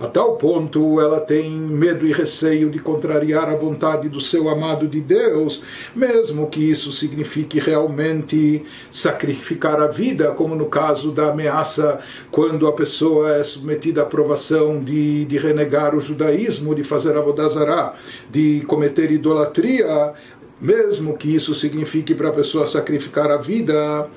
A 0.00 0.06
tal 0.06 0.36
ponto 0.36 0.98
ela 0.98 1.20
tem 1.20 1.50
medo 1.50 2.06
e 2.06 2.12
receio 2.12 2.70
de 2.70 2.78
contrariar 2.78 3.50
a 3.50 3.54
vontade 3.54 4.08
do 4.08 4.18
seu 4.18 4.48
amado 4.48 4.88
de 4.88 4.98
Deus, 4.98 5.62
mesmo 5.94 6.48
que 6.48 6.70
isso 6.70 6.90
signifique 6.90 7.58
realmente 7.58 8.64
sacrificar 8.90 9.78
a 9.78 9.88
vida, 9.88 10.30
como 10.30 10.54
no 10.54 10.70
caso 10.70 11.12
da 11.12 11.28
ameaça 11.28 12.00
quando 12.30 12.66
a 12.66 12.72
pessoa 12.72 13.36
é 13.36 13.44
submetida 13.44 14.00
à 14.00 14.06
provação 14.06 14.82
de, 14.82 15.26
de 15.26 15.36
renegar 15.36 15.94
o 15.94 16.00
judaísmo, 16.00 16.74
de 16.74 16.82
fazer 16.82 17.14
avodazará, 17.14 17.94
de 18.30 18.62
cometer 18.66 19.10
idolatria, 19.10 20.14
mesmo 20.58 21.14
que 21.14 21.34
isso 21.34 21.54
signifique 21.54 22.14
para 22.14 22.30
a 22.30 22.32
pessoa 22.32 22.66
sacrificar 22.66 23.30
a 23.30 23.36
vida 23.36 24.08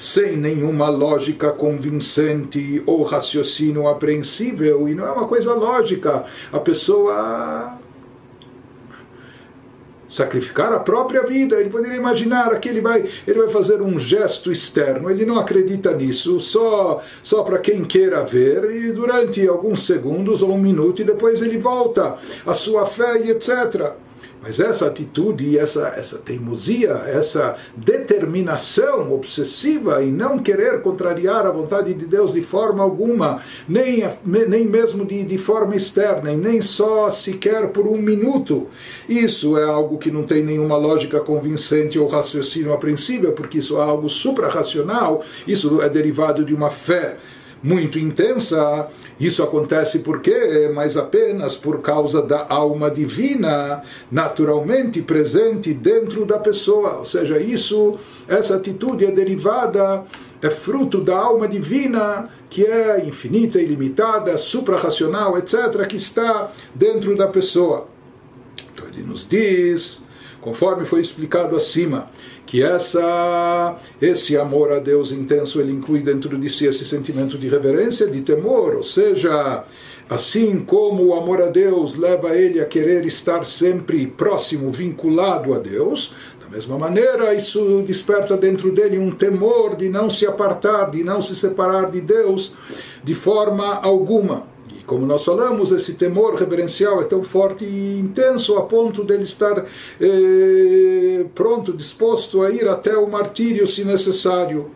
sem 0.00 0.34
nenhuma 0.34 0.88
lógica 0.88 1.50
convincente 1.50 2.82
ou 2.86 3.02
raciocínio 3.02 3.86
apreensível, 3.86 4.88
e 4.88 4.94
não 4.94 5.06
é 5.06 5.12
uma 5.12 5.28
coisa 5.28 5.52
lógica. 5.52 6.24
A 6.50 6.58
pessoa 6.58 7.78
sacrificar 10.08 10.72
a 10.72 10.80
própria 10.80 11.22
vida. 11.24 11.60
Ele 11.60 11.68
poderia 11.68 11.96
imaginar 11.96 12.58
que 12.58 12.68
ele 12.68 12.80
vai, 12.80 13.04
ele 13.26 13.38
vai 13.38 13.48
fazer 13.48 13.80
um 13.82 13.98
gesto 13.98 14.50
externo. 14.50 15.10
Ele 15.10 15.26
não 15.26 15.38
acredita 15.38 15.92
nisso, 15.92 16.40
só 16.40 17.02
só 17.22 17.42
para 17.42 17.58
quem 17.58 17.84
queira 17.84 18.24
ver 18.24 18.70
e 18.74 18.92
durante 18.92 19.46
alguns 19.46 19.82
segundos 19.82 20.42
ou 20.42 20.52
um 20.52 20.58
minuto 20.58 21.02
e 21.02 21.04
depois 21.04 21.42
ele 21.42 21.58
volta 21.58 22.16
a 22.44 22.54
sua 22.54 22.86
fé 22.86 23.20
e 23.20 23.30
etc. 23.30 23.92
Mas 24.42 24.58
essa 24.58 24.86
atitude, 24.86 25.58
essa, 25.58 25.88
essa 25.96 26.16
teimosia, 26.16 26.92
essa 27.06 27.56
determinação 27.76 29.12
obsessiva 29.12 30.02
em 30.02 30.10
não 30.10 30.38
querer 30.38 30.80
contrariar 30.80 31.44
a 31.44 31.50
vontade 31.50 31.92
de 31.92 32.06
Deus 32.06 32.32
de 32.32 32.42
forma 32.42 32.82
alguma, 32.82 33.42
nem, 33.68 34.08
nem 34.24 34.64
mesmo 34.64 35.04
de, 35.04 35.24
de 35.24 35.36
forma 35.36 35.76
externa, 35.76 36.32
e 36.32 36.36
nem 36.36 36.62
só 36.62 37.10
sequer 37.10 37.68
por 37.68 37.86
um 37.86 38.00
minuto, 38.00 38.68
isso 39.06 39.58
é 39.58 39.64
algo 39.64 39.98
que 39.98 40.10
não 40.10 40.22
tem 40.22 40.42
nenhuma 40.42 40.76
lógica 40.76 41.20
convincente 41.20 41.98
ou 41.98 42.08
raciocínio 42.08 42.72
apreensível, 42.72 43.32
porque 43.32 43.58
isso 43.58 43.76
é 43.76 43.82
algo 43.82 44.08
suprarracional, 44.08 45.22
isso 45.46 45.82
é 45.82 45.88
derivado 45.88 46.44
de 46.44 46.54
uma 46.54 46.70
fé 46.70 47.18
muito 47.62 47.98
intensa. 47.98 48.88
Isso 49.18 49.42
acontece 49.42 50.00
por 50.00 50.20
quê? 50.20 50.70
Mas 50.74 50.96
apenas 50.96 51.56
por 51.56 51.80
causa 51.80 52.22
da 52.22 52.46
alma 52.48 52.90
divina 52.90 53.82
naturalmente 54.10 55.02
presente 55.02 55.72
dentro 55.72 56.24
da 56.24 56.38
pessoa. 56.38 56.98
Ou 56.98 57.04
seja, 57.04 57.38
isso, 57.38 57.98
essa 58.26 58.56
atitude 58.56 59.04
é 59.04 59.10
derivada, 59.10 60.04
é 60.42 60.50
fruto 60.50 61.00
da 61.00 61.16
alma 61.16 61.46
divina 61.46 62.28
que 62.48 62.64
é 62.64 63.04
infinita, 63.04 63.60
ilimitada, 63.60 64.36
suprarracional, 64.36 65.38
etc., 65.38 65.86
que 65.86 65.96
está 65.96 66.50
dentro 66.74 67.16
da 67.16 67.28
pessoa. 67.28 67.86
Então 68.72 68.88
ele 68.88 69.02
nos 69.02 69.28
diz, 69.28 70.02
conforme 70.40 70.84
foi 70.84 71.00
explicado 71.00 71.56
acima, 71.56 72.10
que 72.46 72.62
essa 72.62 73.76
esse 74.00 74.36
amor 74.36 74.72
a 74.72 74.78
Deus 74.78 75.12
intenso 75.12 75.60
ele 75.60 75.72
inclui 75.72 76.00
dentro 76.00 76.36
de 76.38 76.48
si 76.48 76.66
esse 76.66 76.84
sentimento 76.84 77.38
de 77.38 77.48
reverência, 77.48 78.06
de 78.06 78.22
temor, 78.22 78.76
ou 78.76 78.82
seja, 78.82 79.64
assim 80.08 80.60
como 80.60 81.04
o 81.06 81.14
amor 81.14 81.42
a 81.42 81.46
Deus 81.46 81.96
leva 81.96 82.34
ele 82.36 82.60
a 82.60 82.64
querer 82.64 83.04
estar 83.06 83.44
sempre 83.44 84.06
próximo, 84.06 84.70
vinculado 84.72 85.54
a 85.54 85.58
Deus, 85.58 86.12
da 86.40 86.48
mesma 86.48 86.78
maneira 86.78 87.34
isso 87.34 87.84
desperta 87.86 88.36
dentro 88.36 88.72
dele 88.72 88.98
um 88.98 89.10
temor 89.10 89.76
de 89.76 89.88
não 89.88 90.10
se 90.10 90.26
apartar, 90.26 90.90
de 90.90 91.04
não 91.04 91.22
se 91.22 91.36
separar 91.36 91.90
de 91.90 92.00
Deus 92.00 92.54
de 93.04 93.14
forma 93.14 93.76
alguma. 93.76 94.49
Como 94.90 95.06
nós 95.06 95.24
falamos, 95.24 95.70
esse 95.70 95.94
temor 95.94 96.34
reverencial 96.34 97.00
é 97.00 97.04
tão 97.04 97.22
forte 97.22 97.64
e 97.64 98.00
intenso 98.00 98.58
a 98.58 98.62
ponto 98.62 99.04
dele 99.04 99.22
estar 99.22 99.64
eh, 100.00 101.26
pronto, 101.32 101.72
disposto 101.72 102.42
a 102.42 102.50
ir 102.50 102.68
até 102.68 102.96
o 102.96 103.08
martírio 103.08 103.68
se 103.68 103.84
necessário. 103.84 104.72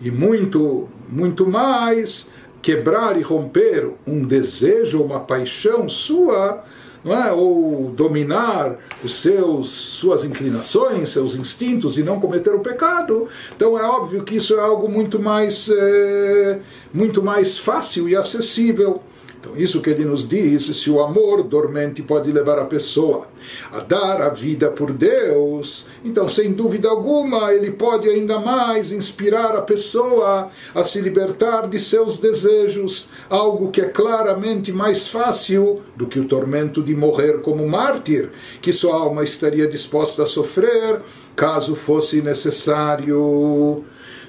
E 0.00 0.10
muito, 0.10 0.88
muito 1.06 1.46
mais 1.46 2.30
quebrar 2.62 3.20
e 3.20 3.22
romper 3.22 3.90
um 4.06 4.24
desejo, 4.24 5.02
uma 5.02 5.20
paixão 5.20 5.86
sua, 5.86 6.64
não 7.04 7.14
é? 7.14 7.30
ou 7.30 7.90
dominar 7.90 8.78
os 9.04 9.20
seus 9.20 9.68
suas 9.68 10.24
inclinações, 10.24 11.10
seus 11.10 11.34
instintos 11.34 11.98
e 11.98 12.02
não 12.02 12.18
cometer 12.18 12.54
o 12.54 12.60
pecado. 12.60 13.28
Então 13.54 13.78
é 13.78 13.82
óbvio 13.82 14.24
que 14.24 14.36
isso 14.36 14.54
é 14.54 14.60
algo 14.60 14.88
muito 14.88 15.20
mais 15.20 15.68
é, 15.68 16.58
muito 16.90 17.22
mais 17.22 17.58
fácil 17.58 18.08
e 18.08 18.16
acessível. 18.16 19.02
Então, 19.42 19.56
isso 19.56 19.82
que 19.82 19.90
ele 19.90 20.04
nos 20.04 20.28
diz, 20.28 20.66
se 20.66 20.88
o 20.88 21.02
amor 21.02 21.42
dormente 21.42 22.00
pode 22.00 22.30
levar 22.30 22.60
a 22.60 22.64
pessoa 22.64 23.26
a 23.72 23.80
dar 23.80 24.22
a 24.22 24.28
vida 24.28 24.70
por 24.70 24.92
Deus, 24.92 25.84
então, 26.04 26.28
sem 26.28 26.52
dúvida 26.52 26.88
alguma, 26.88 27.52
ele 27.52 27.72
pode 27.72 28.08
ainda 28.08 28.38
mais 28.38 28.92
inspirar 28.92 29.56
a 29.56 29.60
pessoa 29.60 30.48
a 30.72 30.84
se 30.84 31.00
libertar 31.00 31.68
de 31.68 31.80
seus 31.80 32.18
desejos, 32.18 33.08
algo 33.28 33.72
que 33.72 33.80
é 33.80 33.88
claramente 33.88 34.70
mais 34.70 35.08
fácil 35.08 35.82
do 35.96 36.06
que 36.06 36.20
o 36.20 36.28
tormento 36.28 36.80
de 36.80 36.94
morrer 36.94 37.40
como 37.40 37.68
mártir, 37.68 38.30
que 38.60 38.72
sua 38.72 38.94
alma 38.94 39.24
estaria 39.24 39.66
disposta 39.66 40.22
a 40.22 40.26
sofrer 40.26 41.00
caso 41.34 41.74
fosse 41.74 42.22
necessário. 42.22 43.84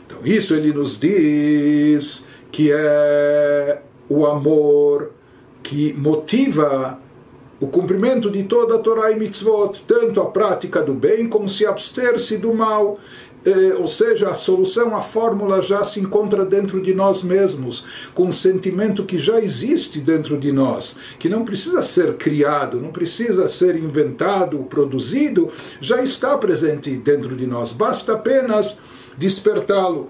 Então, 0.07 0.25
isso 0.25 0.55
ele 0.55 0.73
nos 0.73 0.99
diz 0.99 2.25
que 2.51 2.71
é 2.71 3.79
o 4.09 4.25
amor 4.25 5.11
que 5.61 5.93
motiva 5.93 6.99
o 7.59 7.67
cumprimento 7.67 8.29
de 8.29 8.43
toda 8.43 8.75
a 8.75 8.79
Torá 8.79 9.11
e 9.11 9.15
mitzvot, 9.15 9.83
tanto 9.87 10.19
a 10.19 10.25
prática 10.25 10.81
do 10.81 10.93
bem 10.93 11.29
como 11.29 11.47
se 11.47 11.65
abster-se 11.65 12.37
do 12.37 12.53
mal. 12.53 12.99
Eh, 13.45 13.75
ou 13.77 13.87
seja, 13.87 14.29
a 14.29 14.33
solução, 14.33 14.95
a 14.95 15.01
fórmula 15.01 15.61
já 15.61 15.83
se 15.83 15.99
encontra 15.99 16.45
dentro 16.45 16.81
de 16.81 16.93
nós 16.93 17.21
mesmos, 17.23 17.85
com 18.13 18.27
um 18.27 18.31
sentimento 18.31 19.03
que 19.03 19.19
já 19.19 19.39
existe 19.39 19.99
dentro 19.99 20.37
de 20.37 20.51
nós, 20.51 20.95
que 21.19 21.27
não 21.27 21.43
precisa 21.43 21.83
ser 21.83 22.15
criado, 22.15 22.79
não 22.79 22.89
precisa 22.89 23.49
ser 23.49 23.75
inventado, 23.75 24.59
produzido, 24.59 25.49
já 25.81 26.01
está 26.01 26.37
presente 26.37 26.91
dentro 26.95 27.35
de 27.35 27.45
nós, 27.45 27.73
basta 27.73 28.13
apenas 28.13 28.77
despertá-lo. 29.17 30.09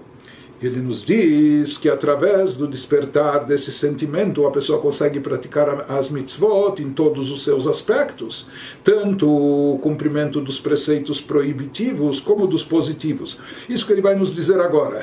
Ele 0.64 0.80
nos 0.80 1.04
diz 1.04 1.76
que 1.76 1.90
através 1.90 2.56
do 2.56 2.66
despertar 2.66 3.44
desse 3.44 3.70
sentimento 3.70 4.46
a 4.46 4.50
pessoa 4.50 4.80
consegue 4.80 5.20
praticar 5.20 5.84
as 5.90 6.08
mitzvot 6.08 6.80
em 6.80 6.90
todos 6.90 7.30
os 7.30 7.44
seus 7.44 7.66
aspectos, 7.66 8.46
tanto 8.82 9.28
o 9.28 9.78
cumprimento 9.82 10.40
dos 10.40 10.58
preceitos 10.58 11.20
proibitivos 11.20 12.18
como 12.18 12.46
dos 12.46 12.64
positivos. 12.64 13.38
Isso 13.68 13.86
que 13.86 13.92
ele 13.92 14.00
vai 14.00 14.14
nos 14.14 14.34
dizer 14.34 14.58
agora. 14.58 15.00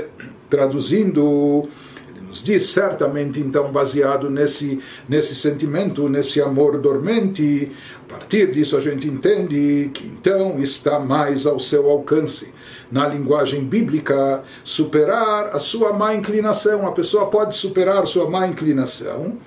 Como 0.00 0.39
traduzindo, 0.50 1.68
ele 2.08 2.26
nos 2.26 2.42
diz 2.42 2.66
certamente 2.66 3.40
então 3.40 3.70
baseado 3.70 4.28
nesse 4.28 4.80
nesse 5.08 5.34
sentimento, 5.34 6.08
nesse 6.08 6.42
amor 6.42 6.76
dormente, 6.78 7.72
a 8.04 8.12
partir 8.12 8.50
disso 8.50 8.76
a 8.76 8.80
gente 8.80 9.06
entende 9.06 9.90
que 9.94 10.06
então 10.06 10.60
está 10.60 10.98
mais 10.98 11.46
ao 11.46 11.60
seu 11.60 11.88
alcance. 11.88 12.52
Na 12.90 13.06
linguagem 13.06 13.64
bíblica, 13.64 14.42
superar 14.64 15.54
a 15.54 15.60
sua 15.60 15.92
má 15.92 16.12
inclinação, 16.12 16.86
a 16.88 16.92
pessoa 16.92 17.30
pode 17.30 17.54
superar 17.54 18.04
sua 18.06 18.28
má 18.28 18.48
inclinação, 18.48 19.38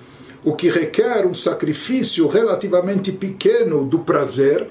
o 0.42 0.54
que 0.54 0.70
requer 0.70 1.26
um 1.26 1.34
sacrifício 1.34 2.26
relativamente 2.26 3.12
pequeno 3.12 3.84
do 3.84 3.98
prazer, 3.98 4.68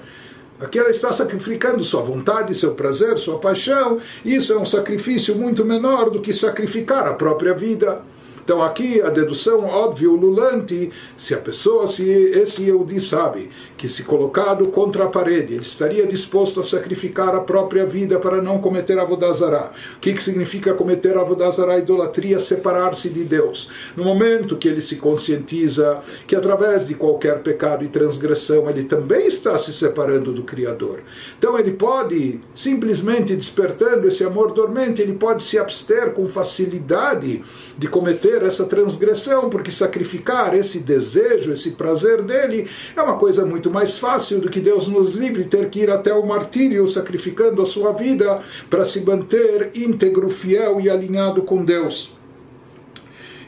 Aqui 0.60 0.78
ela 0.78 0.90
está 0.90 1.12
sacrificando 1.12 1.82
sua 1.82 2.02
vontade, 2.02 2.54
seu 2.54 2.74
prazer, 2.74 3.18
sua 3.18 3.38
paixão. 3.38 3.98
Isso 4.24 4.52
é 4.52 4.58
um 4.58 4.64
sacrifício 4.64 5.34
muito 5.34 5.64
menor 5.64 6.10
do 6.10 6.20
que 6.20 6.32
sacrificar 6.32 7.06
a 7.06 7.14
própria 7.14 7.54
vida. 7.54 8.02
Então 8.44 8.62
aqui 8.62 9.00
a 9.00 9.08
dedução 9.08 9.64
óbvia, 9.64 10.10
ululante, 10.10 10.90
se 11.16 11.34
a 11.34 11.38
pessoa, 11.38 11.86
se 11.86 12.06
esse 12.06 12.64
Yehudi 12.64 13.00
sabe 13.00 13.50
que 13.78 13.88
se 13.88 14.02
colocado 14.02 14.66
contra 14.68 15.04
a 15.04 15.08
parede, 15.08 15.54
ele 15.54 15.62
estaria 15.62 16.06
disposto 16.06 16.60
a 16.60 16.62
sacrificar 16.62 17.34
a 17.34 17.40
própria 17.40 17.86
vida 17.86 18.18
para 18.18 18.42
não 18.42 18.58
cometer 18.58 18.98
avodazará. 18.98 19.72
O 19.96 20.00
que, 20.00 20.12
que 20.12 20.22
significa 20.22 20.74
cometer 20.74 21.16
avodazará? 21.16 21.78
Idolatria, 21.78 22.38
separar-se 22.38 23.08
de 23.08 23.24
Deus. 23.24 23.70
No 23.96 24.04
momento 24.04 24.56
que 24.56 24.68
ele 24.68 24.82
se 24.82 24.96
conscientiza 24.96 26.02
que 26.26 26.36
através 26.36 26.86
de 26.86 26.94
qualquer 26.94 27.38
pecado 27.40 27.82
e 27.82 27.88
transgressão 27.88 28.68
ele 28.68 28.84
também 28.84 29.26
está 29.26 29.56
se 29.56 29.72
separando 29.72 30.32
do 30.32 30.42
Criador. 30.42 31.00
Então 31.38 31.58
ele 31.58 31.72
pode, 31.72 32.40
simplesmente 32.54 33.34
despertando 33.34 34.06
esse 34.06 34.22
amor 34.22 34.52
dormente, 34.52 35.00
ele 35.00 35.14
pode 35.14 35.42
se 35.42 35.58
abster 35.58 36.12
com 36.12 36.28
facilidade 36.28 37.42
de 37.78 37.88
cometer 37.88 38.33
essa 38.42 38.64
transgressão, 38.64 39.48
porque 39.48 39.70
sacrificar 39.70 40.54
esse 40.54 40.80
desejo, 40.80 41.52
esse 41.52 41.72
prazer 41.72 42.22
dele, 42.22 42.68
é 42.96 43.02
uma 43.02 43.16
coisa 43.16 43.44
muito 43.44 43.70
mais 43.70 43.98
fácil 43.98 44.40
do 44.40 44.50
que 44.50 44.60
Deus 44.60 44.88
nos 44.88 45.14
livre 45.14 45.44
ter 45.44 45.68
que 45.68 45.80
ir 45.80 45.90
até 45.90 46.12
o 46.12 46.26
martírio 46.26 46.88
sacrificando 46.88 47.62
a 47.62 47.66
sua 47.66 47.92
vida 47.92 48.42
para 48.68 48.84
se 48.84 49.00
manter 49.00 49.70
íntegro, 49.74 50.30
fiel 50.30 50.80
e 50.80 50.90
alinhado 50.90 51.42
com 51.42 51.64
Deus. 51.64 52.12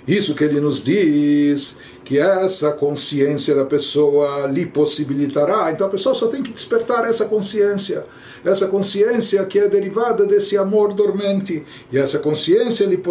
Isso 0.07 0.35
que 0.35 0.45
ele 0.45 0.61
nos 0.61 0.85
diz 0.85 1.77
que 2.05 2.21
essa 2.21 2.71
consciência 2.71 3.53
da 3.53 3.65
pessoa 3.65 4.47
lhe 4.47 4.65
possibilitará. 4.65 5.73
Então 5.73 5.89
a 5.89 5.91
pessoa 5.91 6.15
só 6.15 6.29
tem 6.29 6.41
que 6.41 6.53
despertar 6.53 7.05
essa 7.05 7.25
consciência, 7.25 8.07
essa 8.45 8.69
consciência 8.69 9.45
que 9.45 9.59
é 9.59 9.69
derivada 9.69 10.25
desse 10.25 10.57
amor 10.57 10.95
dormente. 10.95 11.65
E 11.91 11.99
essa 11.99 12.21
consciência 12.21 12.87
lhe, 12.87 13.03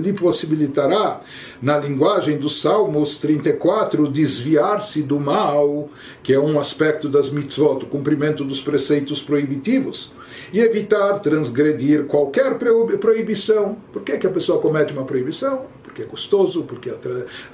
lhe 0.00 0.12
possibilitará, 0.14 1.20
na 1.60 1.76
linguagem 1.76 2.38
dos 2.38 2.62
Salmos 2.62 3.18
34, 3.18 4.08
desviar-se 4.08 5.02
do 5.02 5.20
mal, 5.20 5.90
que 6.22 6.32
é 6.32 6.40
um 6.40 6.58
aspecto 6.58 7.10
das 7.10 7.28
mitzvot, 7.28 7.84
o 7.84 7.88
cumprimento 7.88 8.42
dos 8.42 8.62
preceitos 8.62 9.22
proibitivos, 9.22 10.12
e 10.50 10.60
evitar 10.60 11.18
transgredir 11.18 12.04
qualquer 12.06 12.54
proibição. 12.54 13.76
Por 13.92 14.00
que, 14.00 14.16
que 14.16 14.26
a 14.26 14.30
pessoa 14.30 14.62
comete 14.62 14.94
uma 14.94 15.04
proibição? 15.04 15.66
Porque 15.94 16.02
é 16.02 16.06
gostoso, 16.06 16.64
porque 16.64 16.90
é 16.90 16.96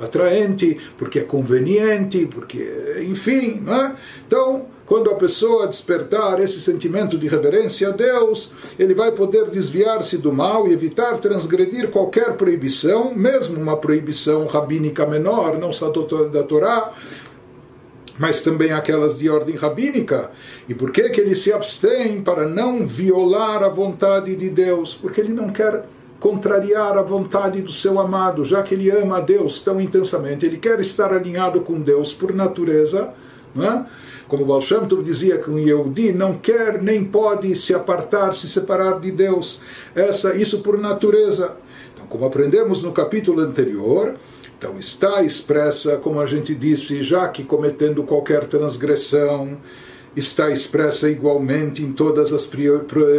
atraente, 0.02 0.80
porque 0.96 1.18
é 1.18 1.24
conveniente, 1.24 2.26
porque, 2.26 2.96
enfim, 3.02 3.60
não 3.62 3.74
é? 3.74 3.96
Então, 4.26 4.64
quando 4.86 5.10
a 5.10 5.14
pessoa 5.14 5.68
despertar 5.68 6.40
esse 6.40 6.58
sentimento 6.62 7.18
de 7.18 7.28
reverência 7.28 7.90
a 7.90 7.92
Deus, 7.92 8.52
ele 8.78 8.94
vai 8.94 9.12
poder 9.12 9.50
desviar-se 9.50 10.16
do 10.16 10.32
mal 10.32 10.66
e 10.66 10.72
evitar 10.72 11.18
transgredir 11.18 11.90
qualquer 11.90 12.32
proibição, 12.32 13.14
mesmo 13.14 13.60
uma 13.60 13.76
proibição 13.76 14.46
rabínica 14.46 15.04
menor, 15.04 15.58
não 15.58 15.70
só 15.70 15.90
da 15.90 16.42
Torá, 16.42 16.94
mas 18.18 18.40
também 18.40 18.72
aquelas 18.72 19.18
de 19.18 19.28
ordem 19.28 19.56
rabínica. 19.56 20.30
E 20.66 20.74
por 20.74 20.90
que, 20.90 21.10
que 21.10 21.20
ele 21.20 21.34
se 21.34 21.52
abstém 21.52 22.22
para 22.22 22.48
não 22.48 22.86
violar 22.86 23.62
a 23.62 23.68
vontade 23.68 24.34
de 24.34 24.48
Deus? 24.48 24.94
Porque 24.94 25.20
ele 25.20 25.32
não 25.32 25.50
quer 25.50 25.84
contrariar 26.20 26.98
a 26.98 27.02
vontade 27.02 27.62
do 27.62 27.72
seu 27.72 27.98
amado, 27.98 28.44
já 28.44 28.62
que 28.62 28.74
ele 28.74 28.90
ama 28.90 29.16
a 29.16 29.20
Deus 29.20 29.62
tão 29.62 29.80
intensamente, 29.80 30.44
ele 30.44 30.58
quer 30.58 30.78
estar 30.78 31.12
alinhado 31.12 31.62
com 31.62 31.80
Deus 31.80 32.12
por 32.12 32.34
natureza, 32.34 33.08
não 33.54 33.64
é? 33.64 33.86
Como 34.28 34.44
Baal 34.44 34.60
Shem 34.60 34.86
Tov 34.86 35.02
dizia 35.02 35.38
que 35.38 35.50
um 35.50 35.58
Yehudi 35.58 36.12
não 36.12 36.34
quer 36.38 36.80
nem 36.80 37.02
pode 37.02 37.56
se 37.56 37.74
apartar, 37.74 38.32
se 38.32 38.48
separar 38.48 39.00
de 39.00 39.10
Deus, 39.10 39.60
essa 39.92 40.36
isso 40.36 40.60
por 40.60 40.78
natureza. 40.78 41.56
Então, 41.92 42.06
como 42.06 42.26
aprendemos 42.26 42.84
no 42.84 42.92
capítulo 42.92 43.40
anterior, 43.40 44.14
então 44.56 44.78
está 44.78 45.22
expressa, 45.22 45.96
como 45.96 46.20
a 46.20 46.26
gente 46.26 46.54
disse, 46.54 47.02
já 47.02 47.26
que 47.28 47.42
cometendo 47.42 48.04
qualquer 48.04 48.44
transgressão, 48.44 49.56
está 50.16 50.50
expressa 50.50 51.08
igualmente 51.08 51.82
em 51.82 51.92
todas 51.92 52.32
as 52.32 52.48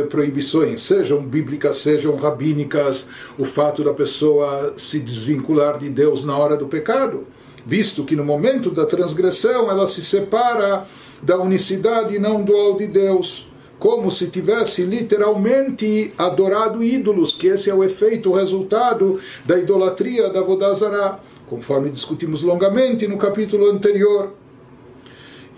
proibições, 0.10 0.82
sejam 0.82 1.22
bíblicas, 1.22 1.78
sejam 1.78 2.16
rabínicas, 2.16 3.08
o 3.38 3.46
fato 3.46 3.84
da 3.84 3.94
pessoa 3.94 4.74
se 4.76 5.00
desvincular 5.00 5.78
de 5.78 5.90
Deus 5.90 6.26
na 6.26 6.38
hora 6.38 6.58
do 6.58 6.68
pecado, 6.68 7.26
visto 7.66 8.04
que 8.04 8.16
no 8.16 8.26
momento 8.26 8.72
da 8.72 8.86
transgressão 8.86 9.70
ela 9.70 9.88
se 9.88 10.04
separa 10.04 10.86
da 11.22 11.38
unicidade 11.40 12.16
e 12.16 12.20
não 12.20 12.44
dual 12.44 12.76
de 12.76 12.88
Deus, 12.88 13.48
como 13.80 14.12
se 14.12 14.28
tivesse 14.28 14.84
literalmente 14.84 16.14
adorado 16.18 16.84
ídolos, 16.84 17.34
que 17.34 17.48
esse 17.48 17.70
é 17.70 17.74
o 17.74 17.84
efeito, 17.84 18.30
o 18.30 18.36
resultado 18.36 19.20
da 19.46 19.58
idolatria 19.58 20.30
da 20.30 20.42
Vodazara, 20.42 21.20
conforme 21.48 21.90
discutimos 21.90 22.44
longamente 22.44 23.08
no 23.08 23.18
capítulo 23.18 23.70
anterior. 23.70 24.34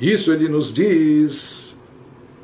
Isso 0.04 0.34
ele 0.34 0.50
nos 0.50 0.74
diz 0.74 1.78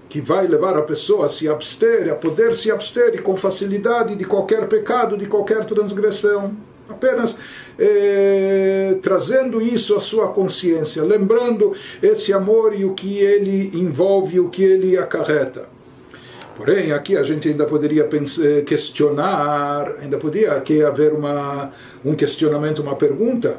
que 0.07 0.21
vai 0.21 0.47
levar 0.47 0.77
a 0.77 0.81
pessoa 0.81 1.25
a 1.25 1.29
se 1.29 1.49
abster, 1.49 2.09
a 2.09 2.15
poder 2.15 2.55
se 2.55 2.71
abster 2.71 3.21
com 3.21 3.35
facilidade 3.35 4.15
de 4.15 4.23
qualquer 4.23 4.65
pecado, 4.69 5.17
de 5.17 5.25
qualquer 5.25 5.65
transgressão. 5.65 6.55
Apenas 6.87 7.37
eh, 7.77 8.97
trazendo 9.01 9.61
isso 9.61 9.93
à 9.93 9.99
sua 9.99 10.29
consciência, 10.29 11.03
lembrando 11.03 11.75
esse 12.01 12.31
amor 12.31 12.73
e 12.73 12.85
o 12.85 12.93
que 12.93 13.17
ele 13.17 13.77
envolve, 13.77 14.39
o 14.39 14.47
que 14.47 14.63
ele 14.63 14.97
acarreta. 14.97 15.67
Porém, 16.55 16.93
aqui 16.93 17.17
a 17.17 17.23
gente 17.23 17.49
ainda 17.49 17.65
poderia 17.65 18.05
pensar, 18.05 18.61
questionar, 18.65 19.95
ainda 20.01 20.17
poderia 20.17 20.63
haver 20.87 21.11
uma, 21.11 21.73
um 22.05 22.15
questionamento, 22.15 22.81
uma 22.81 22.95
pergunta. 22.95 23.57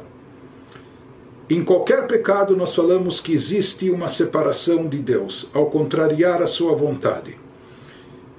Em 1.51 1.65
qualquer 1.65 2.07
pecado 2.07 2.55
nós 2.55 2.73
falamos 2.73 3.19
que 3.19 3.33
existe 3.33 3.89
uma 3.89 4.07
separação 4.07 4.87
de 4.87 4.99
Deus, 4.99 5.49
ao 5.53 5.65
contrariar 5.65 6.41
a 6.41 6.47
sua 6.47 6.73
vontade. 6.73 7.37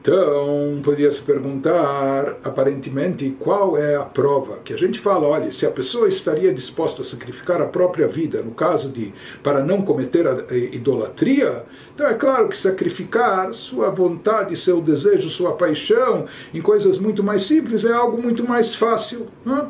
Então, 0.00 0.80
poderia 0.82 1.10
se 1.10 1.20
perguntar, 1.20 2.38
aparentemente, 2.42 3.36
qual 3.38 3.76
é 3.76 3.96
a 3.96 4.02
prova? 4.02 4.60
Que 4.64 4.72
a 4.72 4.78
gente 4.78 4.98
fala, 4.98 5.28
olha, 5.28 5.52
se 5.52 5.66
a 5.66 5.70
pessoa 5.70 6.08
estaria 6.08 6.54
disposta 6.54 7.02
a 7.02 7.04
sacrificar 7.04 7.60
a 7.60 7.66
própria 7.66 8.08
vida, 8.08 8.40
no 8.40 8.52
caso 8.52 8.88
de, 8.88 9.12
para 9.42 9.62
não 9.62 9.82
cometer 9.82 10.26
a 10.26 10.50
idolatria, 10.50 11.66
então 11.94 12.06
é 12.06 12.14
claro 12.14 12.48
que 12.48 12.56
sacrificar 12.56 13.52
sua 13.52 13.90
vontade, 13.90 14.56
seu 14.56 14.80
desejo, 14.80 15.28
sua 15.28 15.52
paixão, 15.52 16.24
em 16.54 16.62
coisas 16.62 16.96
muito 16.96 17.22
mais 17.22 17.42
simples, 17.42 17.84
é 17.84 17.92
algo 17.92 18.22
muito 18.22 18.48
mais 18.48 18.74
fácil. 18.74 19.28
Né? 19.44 19.68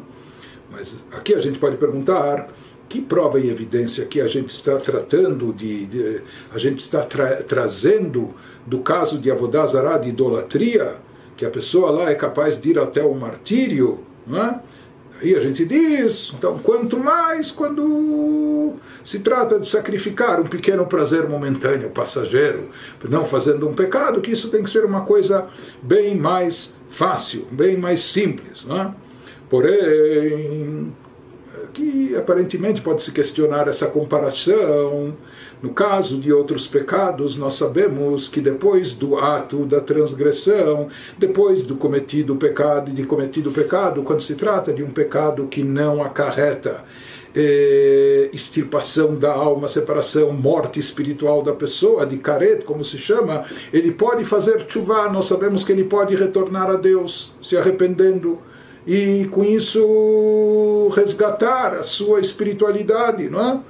Mas 0.71 1.03
aqui 1.11 1.35
a 1.35 1.41
gente 1.41 1.59
pode 1.59 1.77
perguntar, 1.77 2.47
que 2.93 3.01
prova 3.01 3.41
e 3.41 3.49
evidência 3.49 4.05
que 4.05 4.21
a 4.21 4.29
gente 4.29 4.51
está 4.51 4.77
tratando 4.77 5.51
de, 5.51 5.87
de 5.87 6.23
a 6.53 6.59
gente 6.59 6.77
está 6.81 7.01
tra 7.01 7.43
trazendo 7.43 8.35
do 8.67 8.81
caso 8.81 9.17
de 9.19 9.31
Avodazará, 9.31 9.97
de 9.97 10.11
idolatria, 10.11 10.97
que 11.35 11.47
a 11.47 11.49
pessoa 11.49 11.91
lá 11.91 12.11
é 12.11 12.15
capaz 12.15 12.61
de 12.61 12.69
ir 12.69 12.79
até 12.79 13.03
o 13.03 13.15
martírio, 13.15 14.01
não 14.27 14.45
é? 14.45 14.61
Aí 15.23 15.35
a 15.35 15.41
gente 15.41 15.65
diz, 15.65 16.35
então, 16.37 16.59
quanto 16.59 16.99
mais 16.99 17.51
quando 17.51 18.75
se 19.03 19.21
trata 19.21 19.59
de 19.59 19.67
sacrificar 19.67 20.39
um 20.39 20.47
pequeno 20.47 20.85
prazer 20.85 21.27
momentâneo, 21.27 21.89
passageiro, 21.89 22.69
não 23.09 23.25
fazendo 23.25 23.67
um 23.67 23.73
pecado, 23.73 24.21
que 24.21 24.33
isso 24.33 24.51
tem 24.51 24.63
que 24.63 24.71
ser 24.71 24.85
uma 24.85 25.01
coisa 25.03 25.49
bem 25.81 26.15
mais 26.15 26.75
fácil, 26.91 27.47
bem 27.51 27.79
mais 27.79 28.01
simples. 28.01 28.67
Não 28.67 28.83
é? 28.83 28.95
Porém, 29.49 30.93
que 31.73 32.15
aparentemente 32.17 32.81
pode 32.81 33.03
se 33.03 33.13
questionar 33.13 33.69
essa 33.69 33.87
comparação. 33.87 35.15
No 35.63 35.71
caso 35.71 36.19
de 36.19 36.33
outros 36.33 36.67
pecados, 36.67 37.37
nós 37.37 37.55
sabemos 37.55 38.29
que 38.29 38.41
depois 38.41 38.95
do 38.95 39.17
ato 39.17 39.65
da 39.65 39.81
transgressão, 39.81 40.89
depois 41.17 41.63
do 41.63 41.77
cometido 41.77 42.35
pecado 42.35 42.91
e 42.91 42.95
de 42.95 43.05
cometido 43.05 43.53
pecado, 43.53 44.03
quando 44.03 44.23
se 44.23 44.35
trata 44.35 44.73
de 44.73 44.83
um 44.83 44.91
pecado 44.91 45.47
que 45.47 45.63
não 45.63 46.03
acarreta 46.03 46.85
eh, 47.35 48.29
extirpação 48.33 49.15
da 49.15 49.33
alma, 49.33 49.69
separação, 49.69 50.33
morte 50.33 50.79
espiritual 50.79 51.43
da 51.43 51.53
pessoa, 51.53 52.05
de 52.05 52.19
caret, 52.19 52.65
como 52.65 52.85
se 52.85 52.99
chama, 52.99 53.45
ele 53.73 53.93
pode 53.93 54.25
fazer 54.25 54.65
chuva, 54.69 55.09
nós 55.09 55.27
sabemos 55.27 55.65
que 55.65 55.73
ele 55.73 55.85
pode 55.85 56.15
retornar 56.15 56.71
a 56.71 56.77
Deus, 56.77 57.33
se 57.43 57.57
arrependendo 57.57 58.39
e 58.87 59.29
com 59.31 59.45
isso 59.45 60.91
resgatar 60.95 61.75
a 61.75 61.83
sua 61.83 62.21
espiritualidade, 62.21 63.29
não 63.29 63.41
é? 63.41 63.61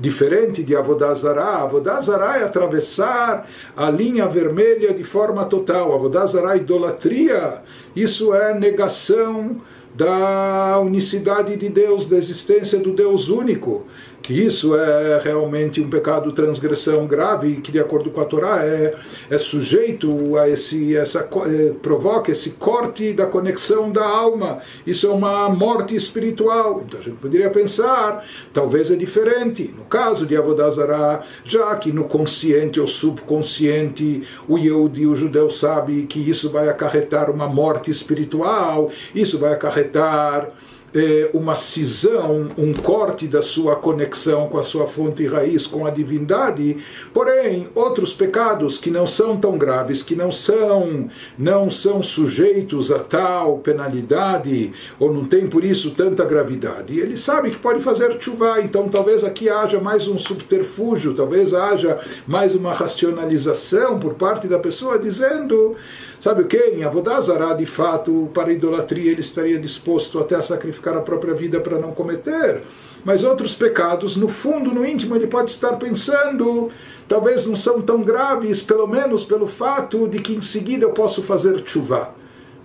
diferente 0.00 0.62
de 0.62 0.74
Avodazará. 0.74 1.62
Avodazará 1.62 2.38
é 2.38 2.44
atravessar 2.44 3.46
a 3.76 3.90
linha 3.90 4.26
vermelha 4.26 4.94
de 4.94 5.04
forma 5.04 5.44
total. 5.44 5.94
Avodazará 5.94 6.54
é 6.54 6.56
idolatria. 6.56 7.62
Isso 7.94 8.34
é 8.34 8.58
negação 8.58 9.60
da 9.94 10.78
unicidade 10.80 11.56
de 11.56 11.68
Deus, 11.68 12.08
da 12.08 12.16
existência 12.16 12.78
do 12.78 12.92
Deus 12.92 13.28
único 13.28 13.84
que 14.22 14.34
isso 14.34 14.76
é 14.76 15.20
realmente 15.22 15.80
um 15.80 15.88
pecado 15.88 16.32
transgressão 16.32 17.06
grave 17.06 17.56
que 17.56 17.72
de 17.72 17.78
acordo 17.78 18.10
com 18.10 18.20
a 18.20 18.24
Torá 18.24 18.64
é, 18.64 18.94
é 19.28 19.38
sujeito 19.38 20.36
a 20.36 20.48
esse 20.48 20.96
essa 20.96 21.28
é, 21.46 21.72
provoca 21.82 22.30
esse 22.30 22.50
corte 22.50 23.12
da 23.12 23.26
conexão 23.26 23.90
da 23.90 24.06
alma. 24.06 24.60
Isso 24.86 25.06
é 25.06 25.10
uma 25.10 25.48
morte 25.48 25.94
espiritual. 25.94 26.82
Então 26.86 27.00
a 27.00 27.02
gente 27.02 27.16
poderia 27.16 27.50
pensar 27.50 28.24
talvez 28.52 28.90
é 28.90 28.96
diferente. 28.96 29.74
No 29.76 29.84
caso 29.84 30.26
de 30.26 30.36
Avodazara 30.36 31.22
já 31.44 31.74
que 31.76 31.92
no 31.92 32.04
consciente 32.04 32.80
ou 32.80 32.86
subconsciente 32.86 34.22
o 34.48 34.58
Yehudi, 34.58 35.06
o 35.06 35.14
judeu 35.14 35.50
sabe 35.50 36.04
que 36.04 36.18
isso 36.18 36.50
vai 36.50 36.68
acarretar 36.68 37.30
uma 37.30 37.48
morte 37.48 37.90
espiritual 37.90 38.90
isso 39.14 39.38
vai 39.38 39.52
acarretar 39.52 40.48
é, 40.94 41.30
uma 41.32 41.54
cisão, 41.54 42.48
um 42.56 42.72
corte 42.72 43.26
da 43.26 43.42
sua 43.42 43.76
conexão 43.76 44.48
com 44.48 44.58
a 44.58 44.64
sua 44.64 44.86
fonte 44.86 45.26
raiz, 45.26 45.66
com 45.66 45.86
a 45.86 45.90
divindade. 45.90 46.78
Porém, 47.12 47.68
outros 47.74 48.12
pecados 48.12 48.76
que 48.78 48.90
não 48.90 49.06
são 49.06 49.36
tão 49.36 49.56
graves, 49.56 50.02
que 50.02 50.14
não 50.14 50.32
são 50.32 51.08
não 51.38 51.70
são 51.70 52.02
sujeitos 52.02 52.90
a 52.90 52.98
tal 52.98 53.58
penalidade 53.58 54.72
ou 54.98 55.12
não 55.12 55.24
tem 55.24 55.46
por 55.46 55.64
isso 55.64 55.92
tanta 55.92 56.24
gravidade. 56.24 56.98
Ele 56.98 57.16
sabe 57.16 57.50
que 57.50 57.58
pode 57.58 57.80
fazer 57.80 58.16
chuva, 58.20 58.60
então 58.60 58.88
talvez 58.88 59.24
aqui 59.24 59.48
haja 59.48 59.80
mais 59.80 60.08
um 60.08 60.18
subterfúgio, 60.18 61.14
talvez 61.14 61.54
haja 61.54 61.98
mais 62.26 62.54
uma 62.54 62.72
racionalização 62.72 63.98
por 63.98 64.14
parte 64.14 64.48
da 64.48 64.58
pessoa 64.58 64.98
dizendo 64.98 65.76
Sabe 66.20 66.42
o 66.42 66.46
que? 66.46 66.58
Em 66.58 66.84
Avodazará, 66.84 67.54
de 67.54 67.64
fato, 67.64 68.28
para 68.34 68.52
idolatria 68.52 69.10
ele 69.10 69.22
estaria 69.22 69.58
disposto 69.58 70.18
até 70.18 70.36
a 70.36 70.42
sacrificar 70.42 70.94
a 70.94 71.00
própria 71.00 71.32
vida 71.32 71.58
para 71.60 71.78
não 71.78 71.92
cometer. 71.92 72.62
Mas 73.02 73.24
outros 73.24 73.54
pecados, 73.54 74.16
no 74.16 74.28
fundo, 74.28 74.70
no 74.74 74.84
íntimo, 74.84 75.16
ele 75.16 75.26
pode 75.26 75.50
estar 75.50 75.72
pensando, 75.76 76.68
talvez 77.08 77.46
não 77.46 77.56
são 77.56 77.80
tão 77.80 78.02
graves, 78.02 78.60
pelo 78.60 78.86
menos 78.86 79.24
pelo 79.24 79.46
fato 79.46 80.06
de 80.06 80.20
que 80.20 80.34
em 80.34 80.42
seguida 80.42 80.84
eu 80.84 80.90
posso 80.90 81.22
fazer 81.22 81.62
chuva. 81.64 82.19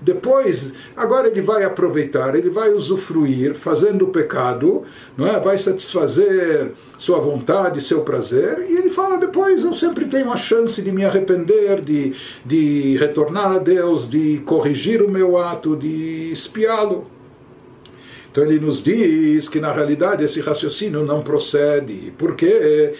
Depois, 0.06 0.72
agora 0.96 1.28
ele 1.28 1.42
vai 1.42 1.64
aproveitar, 1.64 2.36
ele 2.36 2.52
vai 2.52 2.72
usufruir, 2.72 3.56
fazendo 3.56 4.06
o 4.06 4.10
pecado, 4.10 4.84
não 5.18 5.26
é? 5.26 5.40
vai 5.40 5.58
satisfazer 5.58 6.74
sua 6.96 7.18
vontade, 7.20 7.82
seu 7.82 8.02
prazer, 8.02 8.68
e 8.70 8.78
ele 8.78 8.92
fala 8.92 9.18
depois, 9.18 9.64
eu 9.64 9.74
sempre 9.74 10.06
tenho 10.06 10.32
a 10.32 10.38
chance 10.38 10.80
de 10.80 10.92
me 10.92 11.04
arrepender, 11.04 11.82
de, 11.82 12.14
de 12.46 12.96
retornar 12.98 13.54
a 13.54 13.58
Deus, 13.58 14.08
de 14.08 14.44
corrigir 14.46 15.02
o 15.02 15.10
meu 15.10 15.40
ato, 15.40 15.76
de 15.76 16.32
espiá-lo. 16.32 17.08
Então 18.36 18.44
ele 18.44 18.60
nos 18.60 18.84
diz 18.84 19.48
que 19.48 19.62
na 19.62 19.72
realidade 19.72 20.22
esse 20.22 20.42
raciocínio 20.42 21.06
não 21.06 21.22
procede. 21.22 22.14
Por 22.18 22.36
quê? 22.36 22.94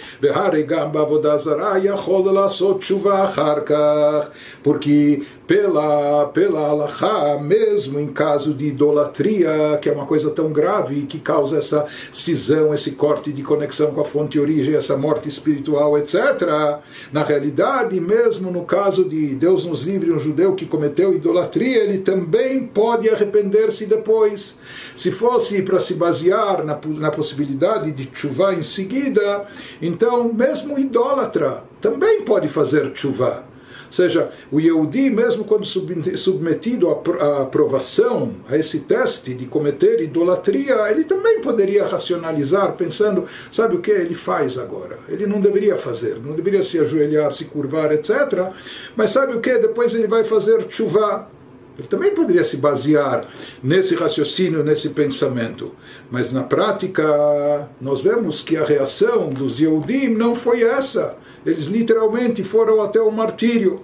Porque 4.64 5.24
pela, 5.48 6.28
pela 6.28 6.68
Allahá, 6.68 7.40
mesmo 7.40 8.00
em 8.00 8.08
caso 8.08 8.54
de 8.54 8.66
idolatria, 8.66 9.78
que 9.82 9.90
é 9.90 9.92
uma 9.92 10.06
coisa 10.06 10.30
tão 10.32 10.52
grave 10.52 11.04
que 11.04 11.20
causa 11.20 11.58
essa 11.58 11.86
cisão, 12.12 12.74
esse 12.74 12.92
corte 12.92 13.32
de 13.32 13.44
conexão 13.44 13.92
com 13.92 14.02
a 14.02 14.06
fonte 14.06 14.40
origem, 14.40 14.76
essa 14.76 14.98
morte 14.98 15.30
espiritual, 15.30 15.98
etc. 15.98 16.80
Na 17.12 17.24
realidade, 17.24 18.00
mesmo 18.00 18.52
no 18.52 18.64
caso 18.64 19.06
de 19.06 19.36
Deus 19.36 19.66
nos 19.66 19.84
livre, 19.84 20.12
um 20.12 20.20
judeu 20.20 20.56
que 20.56 20.66
cometeu 20.66 21.16
idolatria, 21.16 21.84
ele 21.84 22.00
também 22.00 22.66
pode 22.66 23.10
arrepender-se 23.10 23.86
depois. 23.86 24.58
Se 24.96 25.12
fosse 25.12 25.62
para 25.62 25.80
se 25.80 25.94
basear 25.94 26.64
na, 26.64 26.80
na 26.86 27.12
possibilidade 27.12 27.92
de 27.92 28.10
chuva 28.14 28.54
em 28.54 28.64
seguida, 28.64 29.46
então 29.82 30.34
mesmo 30.34 30.80
idólatra 30.80 31.64
também 31.80 32.24
pode 32.24 32.48
fazer 32.48 32.92
chuva 32.96 33.55
seja, 33.90 34.30
o 34.52 34.60
Yehudi, 34.60 35.10
mesmo 35.10 35.44
quando 35.44 35.66
submetido 35.66 36.90
à 36.90 37.42
aprovação, 37.42 38.34
a 38.48 38.58
esse 38.58 38.82
teste 38.82 39.34
de 39.34 39.46
cometer 39.46 40.02
idolatria, 40.02 40.92
ele 40.92 41.04
também 41.04 41.42
poderia 41.42 41.86
racionalizar, 41.86 42.74
pensando, 42.74 43.26
sabe 43.52 43.76
o 43.76 43.80
que 43.80 43.92
ele 43.92 44.16
faz 44.16 44.58
agora? 44.58 45.00
Ele 45.08 45.26
não 45.26 45.42
deveria 45.42 45.78
fazer, 45.78 46.20
não 46.20 46.34
deveria 46.34 46.64
se 46.64 46.80
ajoelhar, 46.80 47.32
se 47.32 47.46
curvar, 47.46 47.92
etc. 47.92 48.52
Mas 48.96 49.12
sabe 49.12 49.36
o 49.36 49.42
que? 49.42 49.58
Depois 49.58 49.94
ele 49.94 50.08
vai 50.08 50.24
fazer 50.24 50.66
chuva. 50.70 51.30
Ele 51.78 51.88
também 51.90 52.12
poderia 52.12 52.44
se 52.46 52.56
basear 52.56 53.28
nesse 53.62 53.96
raciocínio, 53.96 54.64
nesse 54.64 54.92
pensamento. 54.92 55.74
Mas 56.10 56.32
na 56.32 56.44
prática, 56.44 57.68
nós 57.82 58.00
vemos 58.00 58.40
que 58.40 58.56
a 58.56 58.64
reação 58.64 59.30
dos 59.30 59.60
Yehudim 59.60 60.10
não 60.10 60.36
foi 60.36 60.64
essa 60.64 61.18
eles 61.46 61.66
literalmente 61.68 62.44
foram 62.44 62.82
até 62.82 63.00
o 63.00 63.12
martírio. 63.12 63.82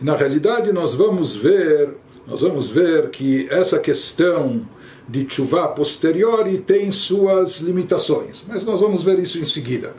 E 0.00 0.04
na 0.04 0.16
realidade 0.16 0.72
nós 0.72 0.94
vamos 0.94 1.34
ver, 1.34 1.94
nós 2.26 2.40
vamos 2.40 2.68
ver 2.68 3.10
que 3.10 3.48
essa 3.50 3.78
questão 3.78 4.66
de 5.08 5.26
chuva 5.28 5.68
posteriori 5.68 6.58
tem 6.58 6.90
suas 6.90 7.60
limitações, 7.60 8.42
mas 8.46 8.64
nós 8.64 8.80
vamos 8.80 9.02
ver 9.02 9.18
isso 9.18 9.38
em 9.38 9.44
seguida. 9.44 9.94